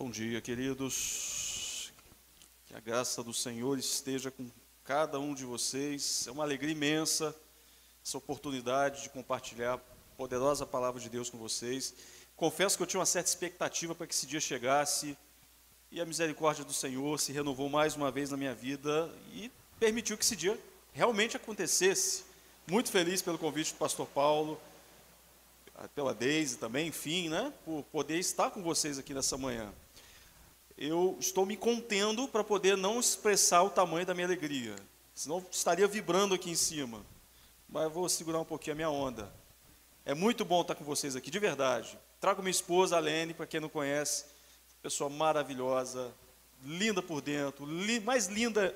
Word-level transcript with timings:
Bom 0.00 0.12
dia, 0.12 0.40
queridos. 0.40 1.92
Que 2.68 2.74
a 2.76 2.78
graça 2.78 3.20
do 3.20 3.34
Senhor 3.34 3.76
esteja 3.76 4.30
com 4.30 4.48
cada 4.84 5.18
um 5.18 5.34
de 5.34 5.44
vocês. 5.44 6.24
É 6.28 6.30
uma 6.30 6.44
alegria 6.44 6.70
imensa 6.70 7.34
essa 8.06 8.16
oportunidade 8.16 9.02
de 9.02 9.10
compartilhar 9.10 9.74
a 9.74 9.78
poderosa 10.16 10.64
palavra 10.64 11.00
de 11.00 11.08
Deus 11.08 11.28
com 11.28 11.36
vocês. 11.36 11.92
Confesso 12.36 12.76
que 12.76 12.84
eu 12.84 12.86
tinha 12.86 13.00
uma 13.00 13.06
certa 13.06 13.28
expectativa 13.28 13.92
para 13.92 14.06
que 14.06 14.14
esse 14.14 14.24
dia 14.24 14.38
chegasse 14.38 15.18
e 15.90 16.00
a 16.00 16.06
misericórdia 16.06 16.64
do 16.64 16.72
Senhor 16.72 17.18
se 17.18 17.32
renovou 17.32 17.68
mais 17.68 17.96
uma 17.96 18.12
vez 18.12 18.30
na 18.30 18.36
minha 18.36 18.54
vida 18.54 19.12
e 19.32 19.50
permitiu 19.80 20.16
que 20.16 20.22
esse 20.22 20.36
dia 20.36 20.56
realmente 20.92 21.36
acontecesse. 21.36 22.22
Muito 22.68 22.92
feliz 22.92 23.20
pelo 23.20 23.36
convite 23.36 23.72
do 23.72 23.78
pastor 23.78 24.06
Paulo, 24.06 24.60
pela 25.92 26.14
Deise 26.14 26.56
também, 26.56 26.86
enfim, 26.86 27.28
né, 27.28 27.52
por 27.64 27.82
poder 27.90 28.20
estar 28.20 28.52
com 28.52 28.62
vocês 28.62 28.96
aqui 28.96 29.12
nessa 29.12 29.36
manhã. 29.36 29.74
Eu 30.80 31.16
estou 31.18 31.44
me 31.44 31.56
contendo 31.56 32.28
para 32.28 32.44
poder 32.44 32.76
não 32.76 33.00
expressar 33.00 33.64
o 33.64 33.70
tamanho 33.70 34.06
da 34.06 34.14
minha 34.14 34.28
alegria, 34.28 34.76
senão 35.12 35.44
estaria 35.50 35.88
vibrando 35.88 36.36
aqui 36.36 36.50
em 36.50 36.54
cima. 36.54 37.04
Mas 37.68 37.92
vou 37.92 38.08
segurar 38.08 38.38
um 38.38 38.44
pouquinho 38.44 38.74
a 38.74 38.76
minha 38.76 38.90
onda. 38.90 39.28
É 40.04 40.14
muito 40.14 40.44
bom 40.44 40.62
estar 40.62 40.76
com 40.76 40.84
vocês 40.84 41.16
aqui, 41.16 41.32
de 41.32 41.38
verdade. 41.40 41.98
Trago 42.20 42.42
minha 42.42 42.52
esposa, 42.52 42.96
a 42.96 43.00
Lene, 43.00 43.34
para 43.34 43.44
quem 43.44 43.58
não 43.58 43.68
conhece, 43.68 44.26
pessoa 44.80 45.10
maravilhosa, 45.10 46.14
linda 46.64 47.02
por 47.02 47.20
dentro, 47.20 47.66
li, 47.66 47.98
mais 47.98 48.28
linda, 48.28 48.72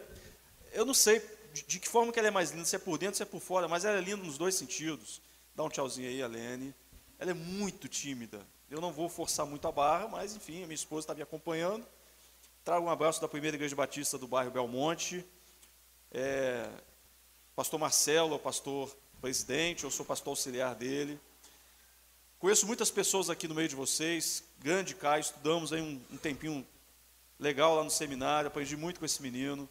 eu 0.72 0.84
não 0.84 0.94
sei 0.94 1.20
de, 1.54 1.62
de, 1.62 1.78
que 1.78 1.88
forma 1.88 2.12
que 2.12 2.18
ela 2.18 2.28
é 2.28 2.32
mais 2.32 2.50
linda, 2.50 2.64
se 2.64 2.74
é 2.74 2.80
por 2.80 2.98
dentro, 2.98 3.16
se 3.16 3.22
é 3.22 3.26
por 3.26 3.40
fora, 3.40 3.68
mas 3.68 3.84
ela 3.84 3.98
é 3.98 4.00
linda 4.00 4.24
nos 4.24 4.36
dois 4.36 4.56
sentidos. 4.56 5.22
Dá 5.54 5.62
um 5.62 5.68
tchauzinho 5.68 6.08
aí, 6.08 6.20
a 6.20 6.26
Lene. 6.26 6.74
Ela 7.16 7.30
é 7.30 7.34
muito 7.34 7.86
tímida. 7.86 8.44
Eu 8.72 8.80
não 8.80 8.90
vou 8.90 9.06
forçar 9.06 9.44
muito 9.44 9.68
a 9.68 9.70
barra, 9.70 10.08
mas 10.08 10.34
enfim, 10.34 10.62
a 10.62 10.66
minha 10.66 10.74
esposa 10.74 11.00
está 11.00 11.14
me 11.14 11.20
acompanhando. 11.20 11.86
Trago 12.64 12.86
um 12.86 12.88
abraço 12.88 13.20
da 13.20 13.28
primeira 13.28 13.54
igreja 13.54 13.76
batista 13.76 14.16
do 14.16 14.26
bairro 14.26 14.50
Belmonte. 14.50 15.22
É, 16.10 16.66
pastor 17.54 17.78
Marcelo, 17.78 18.32
é 18.32 18.36
o 18.36 18.38
pastor 18.38 18.96
presidente, 19.20 19.84
eu 19.84 19.90
sou 19.90 20.06
pastor 20.06 20.30
auxiliar 20.30 20.74
dele. 20.74 21.20
Conheço 22.38 22.66
muitas 22.66 22.90
pessoas 22.90 23.28
aqui 23.28 23.46
no 23.46 23.54
meio 23.54 23.68
de 23.68 23.76
vocês, 23.76 24.42
grande 24.58 24.94
Caio, 24.94 25.20
estudamos 25.20 25.70
aí 25.70 25.82
um, 25.82 26.00
um 26.10 26.16
tempinho 26.16 26.66
legal 27.38 27.76
lá 27.76 27.84
no 27.84 27.90
seminário, 27.90 28.48
aprendi 28.48 28.74
muito 28.74 28.98
com 28.98 29.04
esse 29.04 29.20
menino. 29.20 29.68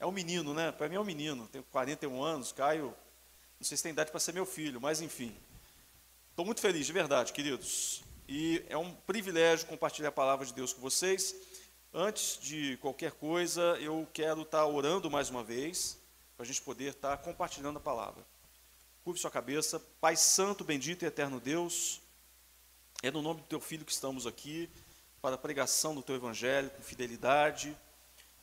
É 0.00 0.04
um 0.04 0.10
menino, 0.10 0.52
né? 0.52 0.72
Para 0.72 0.88
mim 0.88 0.96
é 0.96 1.00
um 1.00 1.04
menino, 1.04 1.46
tenho 1.46 1.62
41 1.70 2.20
anos, 2.20 2.50
Caio, 2.50 2.92
não 3.60 3.64
sei 3.64 3.76
se 3.76 3.84
tem 3.84 3.92
idade 3.92 4.10
para 4.10 4.18
ser 4.18 4.32
meu 4.32 4.44
filho, 4.44 4.80
mas 4.80 5.00
enfim. 5.00 5.32
Estou 6.30 6.44
muito 6.44 6.60
feliz, 6.60 6.84
de 6.84 6.92
verdade, 6.92 7.32
queridos. 7.32 8.02
E 8.34 8.64
é 8.70 8.78
um 8.78 8.94
privilégio 8.94 9.66
compartilhar 9.66 10.08
a 10.08 10.10
palavra 10.10 10.46
de 10.46 10.54
Deus 10.54 10.72
com 10.72 10.80
vocês. 10.80 11.34
Antes 11.92 12.38
de 12.40 12.78
qualquer 12.78 13.12
coisa, 13.12 13.60
eu 13.78 14.08
quero 14.10 14.40
estar 14.40 14.64
orando 14.64 15.10
mais 15.10 15.28
uma 15.28 15.44
vez, 15.44 15.98
para 16.34 16.44
a 16.44 16.46
gente 16.46 16.62
poder 16.62 16.92
estar 16.92 17.18
compartilhando 17.18 17.76
a 17.76 17.80
palavra. 17.80 18.24
Curve 19.04 19.20
sua 19.20 19.30
cabeça. 19.30 19.78
Pai 20.00 20.16
Santo, 20.16 20.64
bendito 20.64 21.02
e 21.02 21.06
eterno 21.06 21.38
Deus, 21.38 22.00
é 23.02 23.10
no 23.10 23.20
nome 23.20 23.42
do 23.42 23.46
Teu 23.48 23.60
Filho 23.60 23.84
que 23.84 23.92
estamos 23.92 24.26
aqui 24.26 24.66
para 25.20 25.34
a 25.34 25.38
pregação 25.38 25.94
do 25.94 26.00
Teu 26.00 26.16
Evangelho 26.16 26.70
com 26.70 26.82
fidelidade, 26.82 27.76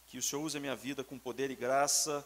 que 0.06 0.20
o 0.20 0.22
Senhor 0.22 0.44
use 0.44 0.56
a 0.56 0.62
minha 0.62 0.76
vida 0.76 1.04
com 1.04 1.18
poder 1.18 1.50
e 1.50 1.56
graça, 1.56 2.24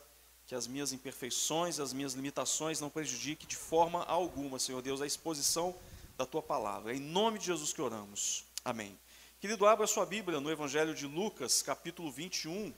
que 0.47 0.53
as 0.53 0.67
minhas 0.67 0.91
imperfeições, 0.91 1.79
as 1.79 1.93
minhas 1.93 2.11
limitações 2.11 2.81
não 2.81 2.89
prejudiquem 2.89 3.47
de 3.47 3.55
forma 3.55 4.03
alguma, 4.03 4.59
Senhor 4.59 4.81
Deus, 4.81 5.01
a 5.01 5.07
exposição 5.07 5.73
da 6.17 6.25
Tua 6.25 6.41
palavra. 6.41 6.93
É 6.93 6.95
em 6.95 6.99
nome 6.99 7.39
de 7.39 7.45
Jesus 7.45 7.73
que 7.73 7.81
oramos. 7.81 8.45
Amém. 8.63 8.97
Querido, 9.39 9.65
abra 9.65 9.85
sua 9.85 10.05
Bíblia 10.05 10.39
no 10.39 10.49
Evangelho 10.49 10.95
de 10.95 11.05
Lucas, 11.05 11.61
capítulo 11.61 12.11
21. 12.11 12.73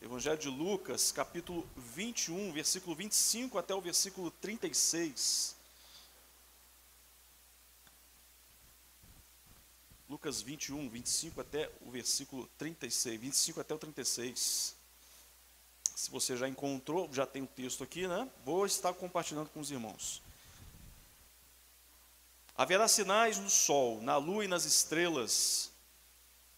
Evangelho 0.00 0.38
de 0.38 0.48
Lucas, 0.48 1.12
capítulo 1.12 1.66
21, 1.76 2.52
versículo 2.52 2.94
25 2.94 3.58
até 3.58 3.74
o 3.74 3.80
versículo 3.80 4.30
36. 4.30 5.56
Lucas 10.08 10.42
21, 10.42 10.88
25 10.88 11.40
até 11.40 11.70
o 11.80 11.90
versículo 11.90 12.46
36, 12.58 13.20
25 13.20 13.60
até 13.60 13.74
o 13.74 13.78
36. 13.78 14.76
Se 15.94 16.10
você 16.10 16.36
já 16.36 16.48
encontrou, 16.48 17.08
já 17.12 17.26
tem 17.26 17.42
o 17.42 17.46
texto 17.46 17.82
aqui, 17.82 18.06
né? 18.06 18.28
Vou 18.44 18.66
estar 18.66 18.92
compartilhando 18.94 19.48
com 19.48 19.60
os 19.60 19.70
irmãos. 19.70 20.22
Haverá 22.54 22.86
sinais 22.86 23.38
no 23.38 23.48
sol, 23.48 24.00
na 24.02 24.16
lua 24.16 24.44
e 24.44 24.48
nas 24.48 24.64
estrelas. 24.64 25.72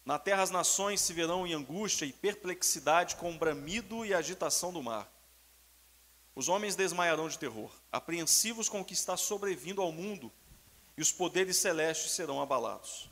Na 0.04 0.18
terra 0.18 0.42
as 0.42 0.50
nações 0.50 1.00
se 1.00 1.12
verão 1.12 1.46
em 1.46 1.54
angústia 1.54 2.04
e 2.04 2.12
perplexidade 2.12 3.16
com 3.16 3.32
o 3.32 3.38
bramido 3.38 4.04
e 4.04 4.12
agitação 4.12 4.72
do 4.72 4.82
mar. 4.82 5.10
Os 6.34 6.48
homens 6.48 6.74
desmaiarão 6.74 7.28
de 7.28 7.38
terror, 7.38 7.70
apreensivos 7.92 8.68
com 8.68 8.80
o 8.80 8.84
que 8.84 8.92
está 8.92 9.16
sobrevindo 9.16 9.80
ao 9.80 9.92
mundo, 9.92 10.32
e 10.96 11.00
os 11.00 11.12
poderes 11.12 11.56
celestes 11.56 12.12
serão 12.12 12.42
abalados. 12.42 13.08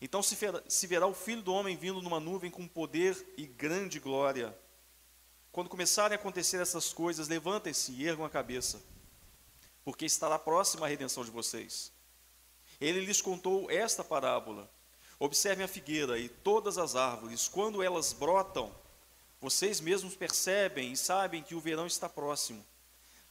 Então 0.00 0.22
se 0.22 0.86
verá 0.86 1.06
o 1.08 1.14
Filho 1.14 1.42
do 1.42 1.52
Homem 1.52 1.76
vindo 1.76 2.00
numa 2.00 2.20
nuvem 2.20 2.50
com 2.50 2.66
poder 2.68 3.34
e 3.36 3.44
grande 3.44 3.98
glória. 3.98 4.56
Quando 5.50 5.68
começarem 5.68 6.16
a 6.16 6.20
acontecer 6.20 6.60
essas 6.60 6.92
coisas, 6.92 7.26
levantem-se 7.26 7.90
e 7.90 8.06
ergam 8.06 8.24
a 8.24 8.30
cabeça, 8.30 8.80
porque 9.88 10.04
estará 10.04 10.38
próxima 10.38 10.84
a 10.84 10.88
redenção 10.90 11.24
de 11.24 11.30
vocês. 11.30 11.90
Ele 12.78 13.00
lhes 13.00 13.22
contou 13.22 13.70
esta 13.70 14.04
parábola. 14.04 14.70
Observem 15.18 15.64
a 15.64 15.68
figueira 15.68 16.18
e 16.18 16.28
todas 16.28 16.76
as 16.76 16.94
árvores, 16.94 17.48
quando 17.48 17.82
elas 17.82 18.12
brotam, 18.12 18.70
vocês 19.40 19.80
mesmos 19.80 20.14
percebem 20.14 20.92
e 20.92 20.96
sabem 20.96 21.42
que 21.42 21.54
o 21.54 21.60
verão 21.60 21.86
está 21.86 22.06
próximo. 22.06 22.62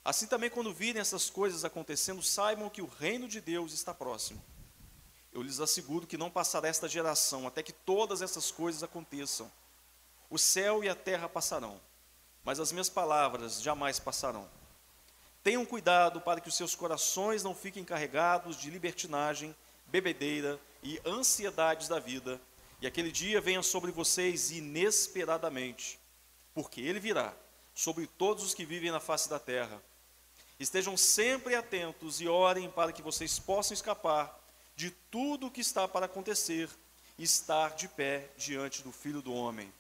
Assim 0.03 0.25
também, 0.25 0.49
quando 0.49 0.73
virem 0.73 0.99
essas 0.99 1.29
coisas 1.29 1.63
acontecendo, 1.63 2.23
saibam 2.23 2.71
que 2.71 2.81
o 2.81 2.87
reino 2.87 3.27
de 3.27 3.39
Deus 3.39 3.71
está 3.71 3.93
próximo. 3.93 4.43
Eu 5.31 5.43
lhes 5.43 5.59
asseguro 5.59 6.07
que 6.07 6.17
não 6.17 6.31
passará 6.31 6.67
esta 6.67 6.89
geração 6.89 7.45
até 7.45 7.61
que 7.61 7.71
todas 7.71 8.23
essas 8.23 8.49
coisas 8.49 8.81
aconteçam. 8.81 9.51
O 10.27 10.39
céu 10.39 10.83
e 10.83 10.89
a 10.89 10.95
terra 10.95 11.29
passarão, 11.29 11.79
mas 12.43 12.59
as 12.59 12.71
minhas 12.71 12.89
palavras 12.89 13.61
jamais 13.61 13.99
passarão. 13.99 14.56
Tenham 15.47 15.65
cuidado 15.65 16.19
para 16.19 16.41
que 16.41 16.49
os 16.49 16.57
seus 16.57 16.75
corações 16.75 17.41
não 17.41 17.55
fiquem 17.55 17.81
carregados 17.81 18.57
de 18.57 18.69
libertinagem, 18.69 19.55
bebedeira 19.85 20.59
e 20.83 20.99
ansiedades 21.05 21.87
da 21.87 21.99
vida, 21.99 22.37
e 22.81 22.85
aquele 22.85 23.09
dia 23.09 23.39
venha 23.39 23.63
sobre 23.63 23.89
vocês 23.89 24.51
inesperadamente, 24.51 25.97
porque 26.53 26.81
ele 26.81 26.99
virá 26.99 27.33
sobre 27.73 28.07
todos 28.07 28.43
os 28.43 28.53
que 28.53 28.65
vivem 28.65 28.91
na 28.91 28.99
face 28.99 29.29
da 29.29 29.39
terra. 29.39 29.81
Estejam 30.59 30.97
sempre 30.97 31.55
atentos 31.55 32.19
e 32.19 32.27
orem 32.27 32.69
para 32.69 32.91
que 32.91 33.01
vocês 33.01 33.39
possam 33.39 33.73
escapar 33.73 34.37
de 34.75 34.91
tudo 35.09 35.47
o 35.47 35.51
que 35.51 35.61
está 35.61 35.87
para 35.87 36.07
acontecer 36.07 36.69
e 37.17 37.23
estar 37.23 37.73
de 37.73 37.87
pé 37.87 38.29
diante 38.35 38.83
do 38.83 38.91
Filho 38.91 39.21
do 39.21 39.33
Homem. 39.33 39.71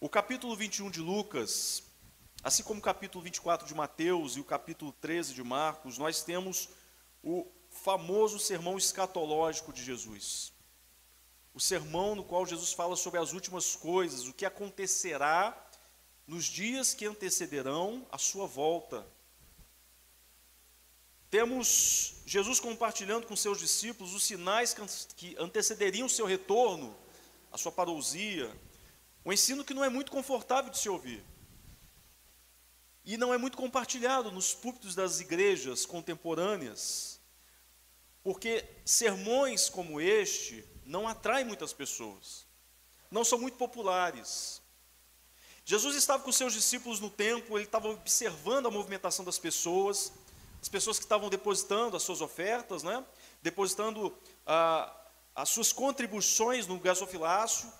O 0.00 0.08
capítulo 0.08 0.56
21 0.56 0.90
de 0.90 1.00
Lucas, 1.00 1.82
assim 2.46 2.62
como 2.62 2.78
o 2.78 2.82
capítulo 2.82 3.24
24 3.24 3.66
de 3.66 3.74
Mateus 3.74 4.36
e 4.36 4.40
o 4.40 4.44
capítulo 4.44 4.92
13 5.00 5.34
de 5.34 5.42
Marcos, 5.42 5.98
nós 5.98 6.22
temos 6.22 6.68
o 7.20 7.44
famoso 7.68 8.38
sermão 8.38 8.78
escatológico 8.78 9.72
de 9.72 9.82
Jesus. 9.82 10.52
O 11.52 11.58
sermão 11.58 12.14
no 12.14 12.22
qual 12.22 12.46
Jesus 12.46 12.72
fala 12.72 12.94
sobre 12.94 13.18
as 13.18 13.32
últimas 13.32 13.74
coisas, 13.74 14.28
o 14.28 14.32
que 14.32 14.46
acontecerá 14.46 15.60
nos 16.24 16.44
dias 16.44 16.94
que 16.94 17.04
antecederão 17.04 18.06
a 18.12 18.16
sua 18.16 18.46
volta. 18.46 19.04
Temos 21.28 22.22
Jesus 22.24 22.60
compartilhando 22.60 23.26
com 23.26 23.34
seus 23.34 23.58
discípulos 23.58 24.14
os 24.14 24.24
sinais 24.24 24.72
que 25.16 25.34
antecederiam 25.36 26.06
o 26.06 26.10
seu 26.10 26.26
retorno, 26.26 26.96
a 27.50 27.58
sua 27.58 27.72
parousia, 27.72 28.56
um 29.24 29.32
ensino 29.32 29.64
que 29.64 29.74
não 29.74 29.82
é 29.82 29.88
muito 29.88 30.12
confortável 30.12 30.70
de 30.70 30.78
se 30.78 30.88
ouvir. 30.88 31.24
E 33.06 33.16
não 33.16 33.32
é 33.32 33.38
muito 33.38 33.56
compartilhado 33.56 34.32
nos 34.32 34.52
púlpitos 34.52 34.96
das 34.96 35.20
igrejas 35.20 35.86
contemporâneas, 35.86 37.20
porque 38.24 38.64
sermões 38.84 39.70
como 39.70 40.00
este 40.00 40.64
não 40.84 41.06
atraem 41.06 41.46
muitas 41.46 41.72
pessoas, 41.72 42.44
não 43.08 43.24
são 43.24 43.38
muito 43.38 43.56
populares. 43.56 44.60
Jesus 45.64 45.94
estava 45.94 46.22
com 46.22 46.32
seus 46.32 46.52
discípulos 46.52 46.98
no 46.98 47.08
templo, 47.08 47.56
ele 47.56 47.64
estava 47.64 47.88
observando 47.88 48.66
a 48.66 48.70
movimentação 48.70 49.24
das 49.24 49.38
pessoas, 49.38 50.12
as 50.60 50.68
pessoas 50.68 50.98
que 50.98 51.04
estavam 51.04 51.30
depositando 51.30 51.96
as 51.96 52.02
suas 52.02 52.20
ofertas, 52.20 52.82
né? 52.82 53.04
depositando 53.40 54.16
ah, 54.44 54.92
as 55.32 55.48
suas 55.48 55.72
contribuições 55.72 56.66
no 56.66 56.80
gasofilácio, 56.80 57.72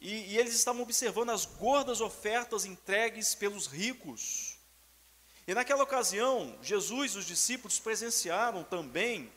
e, 0.00 0.32
e 0.32 0.38
eles 0.38 0.54
estavam 0.54 0.82
observando 0.82 1.30
as 1.30 1.44
gordas 1.44 2.00
ofertas 2.00 2.64
entregues 2.64 3.34
pelos 3.34 3.66
ricos. 3.66 4.49
E 5.50 5.54
naquela 5.54 5.82
ocasião, 5.82 6.56
Jesus 6.62 7.14
e 7.14 7.18
os 7.18 7.26
discípulos 7.26 7.80
presenciaram 7.80 8.62
também 8.62 9.28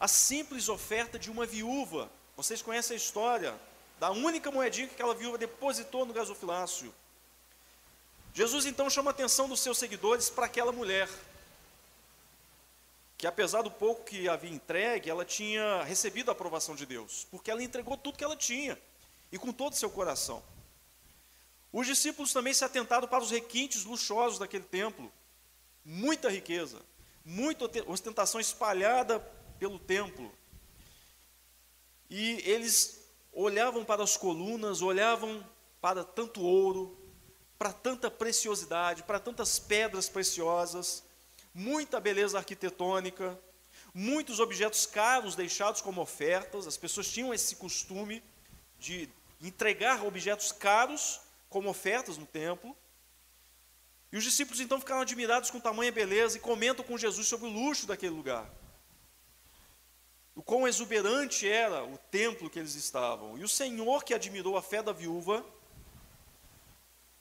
a 0.00 0.08
simples 0.08 0.68
oferta 0.68 1.16
de 1.16 1.30
uma 1.30 1.46
viúva 1.46 2.10
Vocês 2.36 2.60
conhecem 2.60 2.94
a 2.94 2.96
história 2.96 3.60
da 4.00 4.10
única 4.10 4.50
moedinha 4.50 4.88
que 4.88 4.94
aquela 4.94 5.14
viúva 5.14 5.38
depositou 5.38 6.04
no 6.04 6.12
gasofilácio. 6.12 6.92
Jesus 8.34 8.66
então 8.66 8.90
chama 8.90 9.10
a 9.10 9.12
atenção 9.12 9.48
dos 9.48 9.60
seus 9.60 9.78
seguidores 9.78 10.28
para 10.28 10.46
aquela 10.46 10.72
mulher, 10.72 11.08
que 13.16 13.24
apesar 13.24 13.62
do 13.62 13.70
pouco 13.70 14.06
que 14.06 14.28
havia 14.28 14.50
entregue, 14.50 15.08
ela 15.08 15.24
tinha 15.24 15.84
recebido 15.84 16.30
a 16.30 16.32
aprovação 16.32 16.74
de 16.74 16.84
Deus, 16.84 17.28
porque 17.30 17.48
ela 17.48 17.62
entregou 17.62 17.96
tudo 17.96 18.18
que 18.18 18.24
ela 18.24 18.36
tinha, 18.36 18.76
e 19.30 19.38
com 19.38 19.52
todo 19.52 19.74
o 19.74 19.76
seu 19.76 19.88
coração. 19.88 20.42
Os 21.72 21.86
discípulos 21.86 22.32
também 22.32 22.52
se 22.52 22.64
atentaram 22.64 23.06
para 23.06 23.22
os 23.22 23.30
requintes 23.30 23.84
luxuosos 23.84 24.40
daquele 24.40 24.64
templo, 24.64 25.12
muita 25.90 26.28
riqueza, 26.28 26.78
muita 27.24 27.64
ostentação 27.86 28.38
espalhada 28.38 29.18
pelo 29.58 29.78
templo. 29.78 30.30
E 32.10 32.42
eles 32.44 33.08
olhavam 33.32 33.86
para 33.86 34.02
as 34.02 34.14
colunas, 34.14 34.82
olhavam 34.82 35.42
para 35.80 36.04
tanto 36.04 36.42
ouro, 36.42 36.94
para 37.58 37.72
tanta 37.72 38.10
preciosidade, 38.10 39.02
para 39.02 39.18
tantas 39.18 39.58
pedras 39.58 40.10
preciosas, 40.10 41.02
muita 41.54 41.98
beleza 41.98 42.36
arquitetônica, 42.36 43.40
muitos 43.94 44.40
objetos 44.40 44.84
caros 44.84 45.34
deixados 45.34 45.80
como 45.80 46.02
ofertas. 46.02 46.66
As 46.66 46.76
pessoas 46.76 47.10
tinham 47.10 47.32
esse 47.32 47.56
costume 47.56 48.22
de 48.78 49.08
entregar 49.40 50.04
objetos 50.04 50.52
caros 50.52 51.18
como 51.48 51.70
ofertas 51.70 52.18
no 52.18 52.26
templo. 52.26 52.76
E 54.10 54.16
os 54.16 54.24
discípulos 54.24 54.60
então 54.60 54.80
ficaram 54.80 55.02
admirados 55.02 55.50
com 55.50 55.60
tamanha 55.60 55.92
beleza 55.92 56.36
e 56.36 56.40
comentam 56.40 56.84
com 56.84 56.96
Jesus 56.96 57.26
sobre 57.26 57.46
o 57.46 57.52
luxo 57.52 57.86
daquele 57.86 58.14
lugar. 58.14 58.50
O 60.34 60.42
quão 60.42 60.66
exuberante 60.66 61.48
era 61.48 61.84
o 61.84 61.98
templo 62.10 62.48
que 62.48 62.58
eles 62.58 62.74
estavam. 62.74 63.36
E 63.36 63.44
o 63.44 63.48
Senhor, 63.48 64.04
que 64.04 64.14
admirou 64.14 64.56
a 64.56 64.62
fé 64.62 64.82
da 64.82 64.92
viúva, 64.92 65.44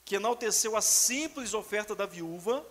que 0.06 0.16
enalteceu 0.16 0.78
a 0.78 0.82
simples 0.82 1.54
oferta 1.54 1.94
da 1.94 2.06
viúva, 2.06 2.66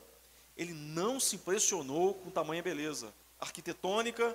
ele 0.56 0.72
não 0.72 1.20
se 1.20 1.36
impressionou 1.36 2.14
com 2.14 2.30
tamanha 2.30 2.62
beleza 2.62 3.12
arquitetônica 3.38 4.34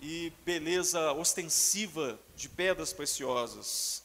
e 0.00 0.32
beleza 0.44 1.12
ostensiva 1.12 2.18
de 2.34 2.48
pedras 2.48 2.92
preciosas. 2.92 4.02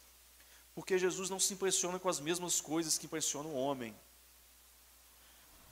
Porque 0.76 0.98
Jesus 0.98 1.30
não 1.30 1.40
se 1.40 1.54
impressiona 1.54 2.00
com 2.00 2.10
as 2.10 2.20
mesmas 2.20 2.60
coisas 2.62 2.98
que 2.98 3.06
impressionam 3.06 3.52
o 3.52 3.56
homem. 3.56 3.96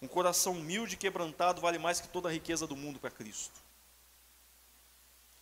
Um 0.02 0.08
coração 0.08 0.54
humilde 0.54 0.96
e 0.96 0.98
quebrantado 0.98 1.62
vale 1.62 1.78
mais 1.78 2.02
que 2.02 2.08
toda 2.08 2.28
a 2.28 2.32
riqueza 2.32 2.66
do 2.66 2.76
mundo 2.76 3.00
para 3.00 3.12
Cristo. 3.12 3.62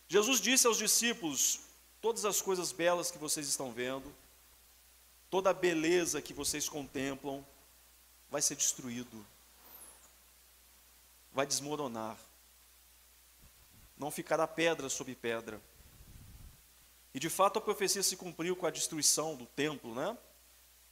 Jesus 0.08 0.40
disse 0.40 0.66
aos 0.66 0.76
discípulos: 0.76 1.60
Todas 2.00 2.24
as 2.24 2.42
coisas 2.42 2.72
belas 2.72 3.10
que 3.10 3.18
vocês 3.18 3.46
estão 3.46 3.72
vendo, 3.72 4.12
toda 5.30 5.50
a 5.50 5.54
beleza 5.54 6.20
que 6.20 6.34
vocês 6.34 6.68
contemplam, 6.68 7.46
vai 8.30 8.42
ser 8.42 8.56
destruído, 8.56 9.24
vai 11.32 11.46
desmoronar, 11.46 12.16
não 13.96 14.10
ficará 14.10 14.46
pedra 14.46 14.88
sobre 14.88 15.14
pedra. 15.14 15.60
E 17.12 17.18
de 17.18 17.28
fato 17.28 17.58
a 17.58 17.62
profecia 17.62 18.02
se 18.02 18.16
cumpriu 18.16 18.54
com 18.54 18.66
a 18.66 18.70
destruição 18.70 19.34
do 19.34 19.46
templo, 19.46 19.94
né? 19.94 20.16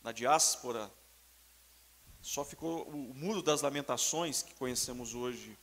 Na 0.03 0.13
diáspora, 0.13 0.91
só 2.23 2.45
ficou 2.45 2.83
o 2.89 3.15
muro 3.15 3.43
das 3.43 3.63
lamentações 3.63 4.43
que 4.43 4.55
conhecemos 4.55 5.15
hoje. 5.15 5.57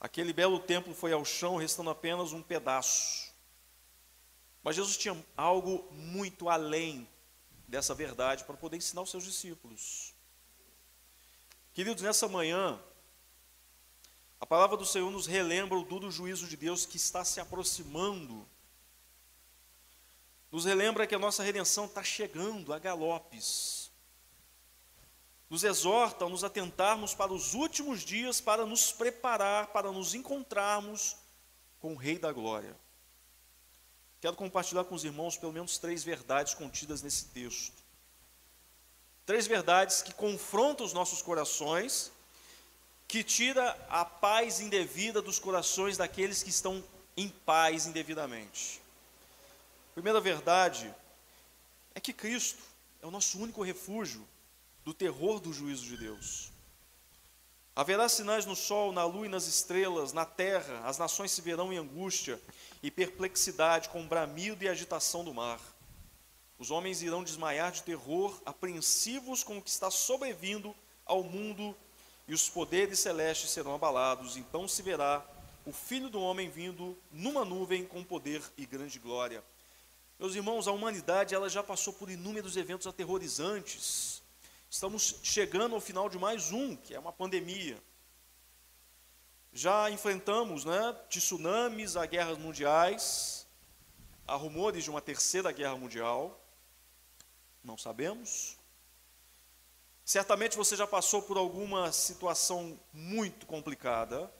Aquele 0.00 0.32
belo 0.32 0.58
templo 0.60 0.94
foi 0.94 1.12
ao 1.12 1.24
chão, 1.24 1.56
restando 1.56 1.90
apenas 1.90 2.32
um 2.32 2.42
pedaço. 2.42 3.32
Mas 4.62 4.76
Jesus 4.76 4.96
tinha 4.96 5.16
algo 5.36 5.86
muito 5.92 6.48
além 6.48 7.08
dessa 7.66 7.94
verdade 7.94 8.44
para 8.44 8.56
poder 8.56 8.76
ensinar 8.76 9.02
os 9.02 9.10
seus 9.10 9.24
discípulos. 9.24 10.14
Queridos, 11.74 12.02
nessa 12.02 12.26
manhã, 12.26 12.80
a 14.40 14.46
palavra 14.46 14.76
do 14.76 14.86
Senhor 14.86 15.10
nos 15.10 15.26
relembra 15.26 15.78
o 15.78 15.84
duro 15.84 16.10
juízo 16.10 16.46
de 16.46 16.56
Deus 16.56 16.86
que 16.86 16.96
está 16.96 17.24
se 17.24 17.40
aproximando. 17.40 18.46
Nos 20.50 20.64
relembra 20.64 21.06
que 21.06 21.14
a 21.14 21.18
nossa 21.18 21.42
redenção 21.42 21.84
está 21.84 22.02
chegando 22.02 22.72
a 22.72 22.78
galopes 22.78 23.77
nos 25.50 25.64
exorta 25.64 26.26
a 26.26 26.28
nos 26.28 26.44
atentarmos 26.44 27.14
para 27.14 27.32
os 27.32 27.54
últimos 27.54 28.00
dias 28.00 28.40
para 28.40 28.66
nos 28.66 28.92
preparar, 28.92 29.68
para 29.68 29.90
nos 29.90 30.14
encontrarmos 30.14 31.16
com 31.80 31.94
o 31.94 31.96
Rei 31.96 32.18
da 32.18 32.32
Glória. 32.32 32.76
Quero 34.20 34.36
compartilhar 34.36 34.84
com 34.84 34.94
os 34.94 35.04
irmãos 35.04 35.36
pelo 35.36 35.52
menos 35.52 35.78
três 35.78 36.04
verdades 36.04 36.54
contidas 36.54 37.02
nesse 37.02 37.26
texto. 37.26 37.76
Três 39.24 39.46
verdades 39.46 40.02
que 40.02 40.12
confrontam 40.12 40.84
os 40.84 40.92
nossos 40.92 41.22
corações, 41.22 42.10
que 43.06 43.22
tira 43.22 43.70
a 43.88 44.04
paz 44.04 44.60
indevida 44.60 45.22
dos 45.22 45.38
corações 45.38 45.96
daqueles 45.96 46.42
que 46.42 46.50
estão 46.50 46.82
em 47.16 47.28
paz 47.28 47.86
indevidamente. 47.86 48.80
primeira 49.94 50.20
verdade 50.20 50.94
é 51.94 52.00
que 52.00 52.12
Cristo 52.12 52.62
é 53.02 53.06
o 53.06 53.10
nosso 53.10 53.38
único 53.38 53.62
refúgio 53.62 54.26
do 54.84 54.94
terror 54.94 55.40
do 55.40 55.52
juízo 55.52 55.84
de 55.84 55.96
Deus. 55.96 56.50
Haverá 57.78 58.08
sinais 58.08 58.44
no 58.44 58.56
sol, 58.56 58.90
na 58.90 59.04
lua 59.04 59.26
e 59.26 59.28
nas 59.28 59.46
estrelas, 59.46 60.12
na 60.12 60.24
terra, 60.24 60.80
as 60.84 60.98
nações 60.98 61.30
se 61.30 61.40
verão 61.40 61.72
em 61.72 61.78
angústia 61.78 62.40
e 62.82 62.90
perplexidade, 62.90 63.88
com 63.88 64.06
bramido 64.06 64.64
e 64.64 64.68
agitação 64.68 65.22
do 65.22 65.32
mar. 65.32 65.60
Os 66.58 66.72
homens 66.72 67.02
irão 67.02 67.22
desmaiar 67.22 67.70
de 67.70 67.84
terror, 67.84 68.36
apreensivos 68.44 69.44
com 69.44 69.58
o 69.58 69.62
que 69.62 69.70
está 69.70 69.92
sobrevindo 69.92 70.74
ao 71.06 71.22
mundo, 71.22 71.72
e 72.26 72.34
os 72.34 72.48
poderes 72.48 72.98
celestes 72.98 73.50
serão 73.50 73.76
abalados. 73.76 74.36
Então 74.36 74.66
se 74.66 74.82
verá 74.82 75.24
o 75.64 75.72
Filho 75.72 76.10
do 76.10 76.20
Homem 76.20 76.50
vindo 76.50 76.98
numa 77.12 77.44
nuvem 77.44 77.86
com 77.86 78.02
poder 78.02 78.42
e 78.56 78.66
grande 78.66 78.98
glória. 78.98 79.44
Meus 80.18 80.34
irmãos, 80.34 80.66
a 80.66 80.72
humanidade 80.72 81.32
ela 81.32 81.48
já 81.48 81.62
passou 81.62 81.92
por 81.92 82.10
inúmeros 82.10 82.56
eventos 82.56 82.88
aterrorizantes 82.88 84.20
Estamos 84.70 85.20
chegando 85.22 85.74
ao 85.74 85.80
final 85.80 86.10
de 86.10 86.18
mais 86.18 86.52
um, 86.52 86.76
que 86.76 86.94
é 86.94 86.98
uma 86.98 87.12
pandemia. 87.12 87.82
Já 89.50 89.90
enfrentamos 89.90 90.66
né, 90.66 90.92
tsunamis, 91.08 91.96
a 91.96 92.04
guerras 92.04 92.36
mundiais, 92.36 93.46
há 94.26 94.34
rumores 94.34 94.84
de 94.84 94.90
uma 94.90 95.00
terceira 95.00 95.50
guerra 95.52 95.74
mundial, 95.76 96.38
não 97.64 97.78
sabemos. 97.78 98.58
Certamente 100.04 100.54
você 100.54 100.76
já 100.76 100.86
passou 100.86 101.22
por 101.22 101.38
alguma 101.38 101.90
situação 101.90 102.78
muito 102.92 103.46
complicada, 103.46 104.30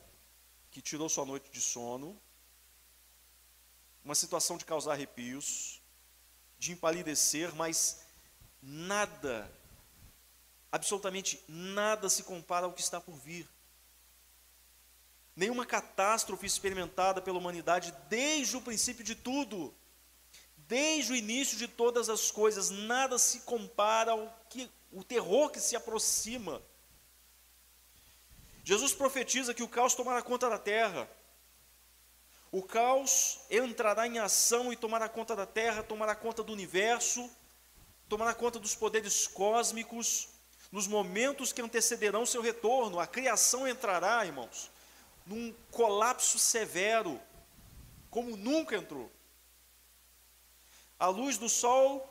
que 0.70 0.82
tirou 0.82 1.08
sua 1.08 1.24
noite 1.24 1.50
de 1.50 1.60
sono, 1.62 2.20
uma 4.04 4.14
situação 4.14 4.58
de 4.58 4.66
causar 4.66 4.92
arrepios, 4.92 5.80
de 6.58 6.72
empalidecer, 6.72 7.54
mas 7.54 8.02
nada 8.60 9.50
Absolutamente 10.70 11.42
nada 11.48 12.08
se 12.08 12.22
compara 12.22 12.66
ao 12.66 12.72
que 12.72 12.80
está 12.80 13.00
por 13.00 13.14
vir. 13.14 13.48
Nenhuma 15.34 15.64
catástrofe 15.64 16.46
experimentada 16.46 17.22
pela 17.22 17.38
humanidade 17.38 17.94
desde 18.08 18.56
o 18.56 18.60
princípio 18.60 19.04
de 19.04 19.14
tudo, 19.14 19.74
desde 20.56 21.12
o 21.12 21.16
início 21.16 21.56
de 21.56 21.68
todas 21.68 22.08
as 22.08 22.30
coisas, 22.30 22.70
nada 22.70 23.18
se 23.18 23.40
compara 23.40 24.12
ao 24.12 24.46
que 24.50 24.70
o 24.92 25.04
terror 25.04 25.50
que 25.50 25.60
se 25.60 25.76
aproxima. 25.76 26.60
Jesus 28.64 28.92
profetiza 28.92 29.54
que 29.54 29.62
o 29.62 29.68
caos 29.68 29.94
tomará 29.94 30.20
conta 30.20 30.50
da 30.50 30.58
terra. 30.58 31.08
O 32.50 32.62
caos 32.62 33.40
entrará 33.50 34.06
em 34.06 34.18
ação 34.18 34.72
e 34.72 34.76
tomará 34.76 35.08
conta 35.08 35.36
da 35.36 35.46
terra, 35.46 35.82
tomará 35.82 36.14
conta 36.14 36.42
do 36.42 36.52
universo, 36.52 37.30
tomará 38.08 38.34
conta 38.34 38.58
dos 38.58 38.74
poderes 38.74 39.26
cósmicos, 39.26 40.28
nos 40.70 40.86
momentos 40.86 41.52
que 41.52 41.62
antecederão 41.62 42.26
seu 42.26 42.42
retorno, 42.42 43.00
a 43.00 43.06
criação 43.06 43.66
entrará, 43.66 44.24
irmãos, 44.24 44.70
num 45.26 45.54
colapso 45.70 46.38
severo, 46.38 47.20
como 48.10 48.36
nunca 48.36 48.76
entrou. 48.76 49.10
A 50.98 51.06
luz 51.06 51.38
do 51.38 51.48
sol 51.48 52.06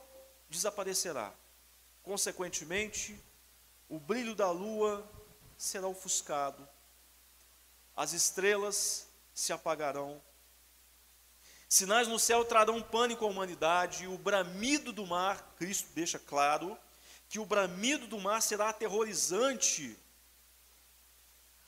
desaparecerá. 0.50 1.34
Consequentemente, 2.04 3.20
o 3.90 4.00
brilho 4.00 4.34
da 4.34 4.50
lua 4.50 5.08
será 5.58 5.88
ofuscado. 5.88 6.68
As 7.96 8.14
estrelas 8.14 9.08
se 9.34 9.52
apagarão. 9.52 10.22
Sinais 11.70 12.08
no 12.08 12.18
céu 12.18 12.46
trarão 12.46 12.82
pânico 12.82 13.26
à 13.26 13.28
humanidade, 13.28 14.08
o 14.08 14.18
bramido 14.18 14.94
do 14.94 15.06
mar, 15.06 15.54
Cristo 15.58 15.90
deixa 15.94 16.18
claro, 16.18 16.78
que 17.30 17.40
o 17.40 17.46
bramido 17.46 18.08
do 18.08 18.20
mar 18.20 18.42
será 18.42 18.70
aterrorizante. 18.70 19.98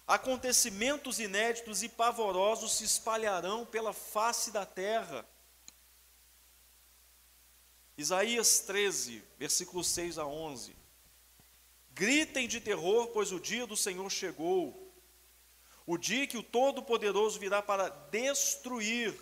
Acontecimentos 0.07 1.19
inéditos 1.19 1.83
e 1.83 1.89
pavorosos 1.89 2.77
se 2.77 2.83
espalharão 2.83 3.65
pela 3.65 3.93
face 3.93 4.51
da 4.51 4.65
terra. 4.65 5.25
Isaías 7.97 8.61
13, 8.61 9.21
versículos 9.37 9.87
6 9.89 10.17
a 10.17 10.25
11. 10.25 10.75
Gritem 11.91 12.47
de 12.47 12.61
terror, 12.61 13.07
pois 13.07 13.33
o 13.33 13.39
dia 13.39 13.67
do 13.67 13.75
Senhor 13.75 14.09
chegou. 14.09 14.89
O 15.85 15.97
dia 15.97 16.25
que 16.25 16.37
o 16.37 16.43
Todo-Poderoso 16.43 17.37
virá 17.39 17.61
para 17.61 17.89
destruir. 17.89 19.13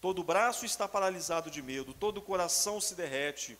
Todo 0.00 0.24
braço 0.24 0.64
está 0.64 0.88
paralisado 0.88 1.50
de 1.50 1.60
medo, 1.60 1.92
todo 1.92 2.22
coração 2.22 2.80
se 2.80 2.94
derrete. 2.94 3.58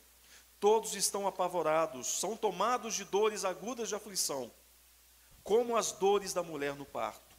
Todos 0.65 0.95
estão 0.95 1.27
apavorados, 1.27 2.07
são 2.07 2.39
tomados 2.39 2.95
de 2.95 3.05
dores 3.05 3.45
agudas 3.45 3.87
de 3.87 3.95
aflição, 3.95 4.51
como 5.43 5.77
as 5.77 5.93
dores 5.93 6.33
da 6.33 6.43
mulher 6.43 6.75
no 6.75 6.87
parto. 6.87 7.37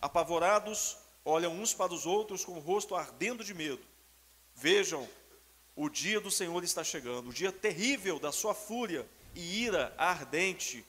Apavorados, 0.00 0.96
olham 1.24 1.52
uns 1.52 1.74
para 1.74 1.92
os 1.92 2.06
outros 2.06 2.44
com 2.44 2.52
o 2.52 2.60
rosto 2.60 2.94
ardendo 2.94 3.42
de 3.42 3.52
medo. 3.52 3.82
Vejam, 4.54 5.08
o 5.74 5.88
dia 5.88 6.20
do 6.20 6.30
Senhor 6.30 6.62
está 6.62 6.84
chegando, 6.84 7.30
o 7.30 7.32
dia 7.32 7.50
terrível 7.50 8.20
da 8.20 8.30
sua 8.30 8.54
fúria 8.54 9.10
e 9.34 9.64
ira 9.64 9.92
ardente. 9.98 10.86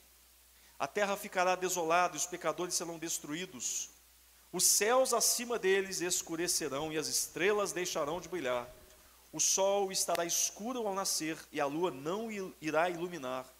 A 0.77 0.85
terra 0.85 1.17
ficará 1.17 1.55
desolada 1.55 2.13
e 2.13 2.17
os 2.17 2.27
pecadores 2.27 2.75
serão 2.75 2.99
destruídos. 2.99 3.89
Os 4.51 4.63
céus 4.63 5.11
acima 5.11 5.57
deles 5.57 6.01
escurecerão 6.01 6.93
e 6.93 6.99
as 6.99 7.07
estrelas 7.07 7.71
deixarão 7.71 8.21
de 8.21 8.29
brilhar. 8.29 8.71
O 9.33 9.39
sol 9.39 9.91
estará 9.91 10.23
escuro 10.23 10.87
ao 10.87 10.93
nascer 10.93 11.35
e 11.51 11.59
a 11.59 11.65
lua 11.65 11.89
não 11.89 12.29
irá 12.61 12.87
iluminar. 12.87 13.51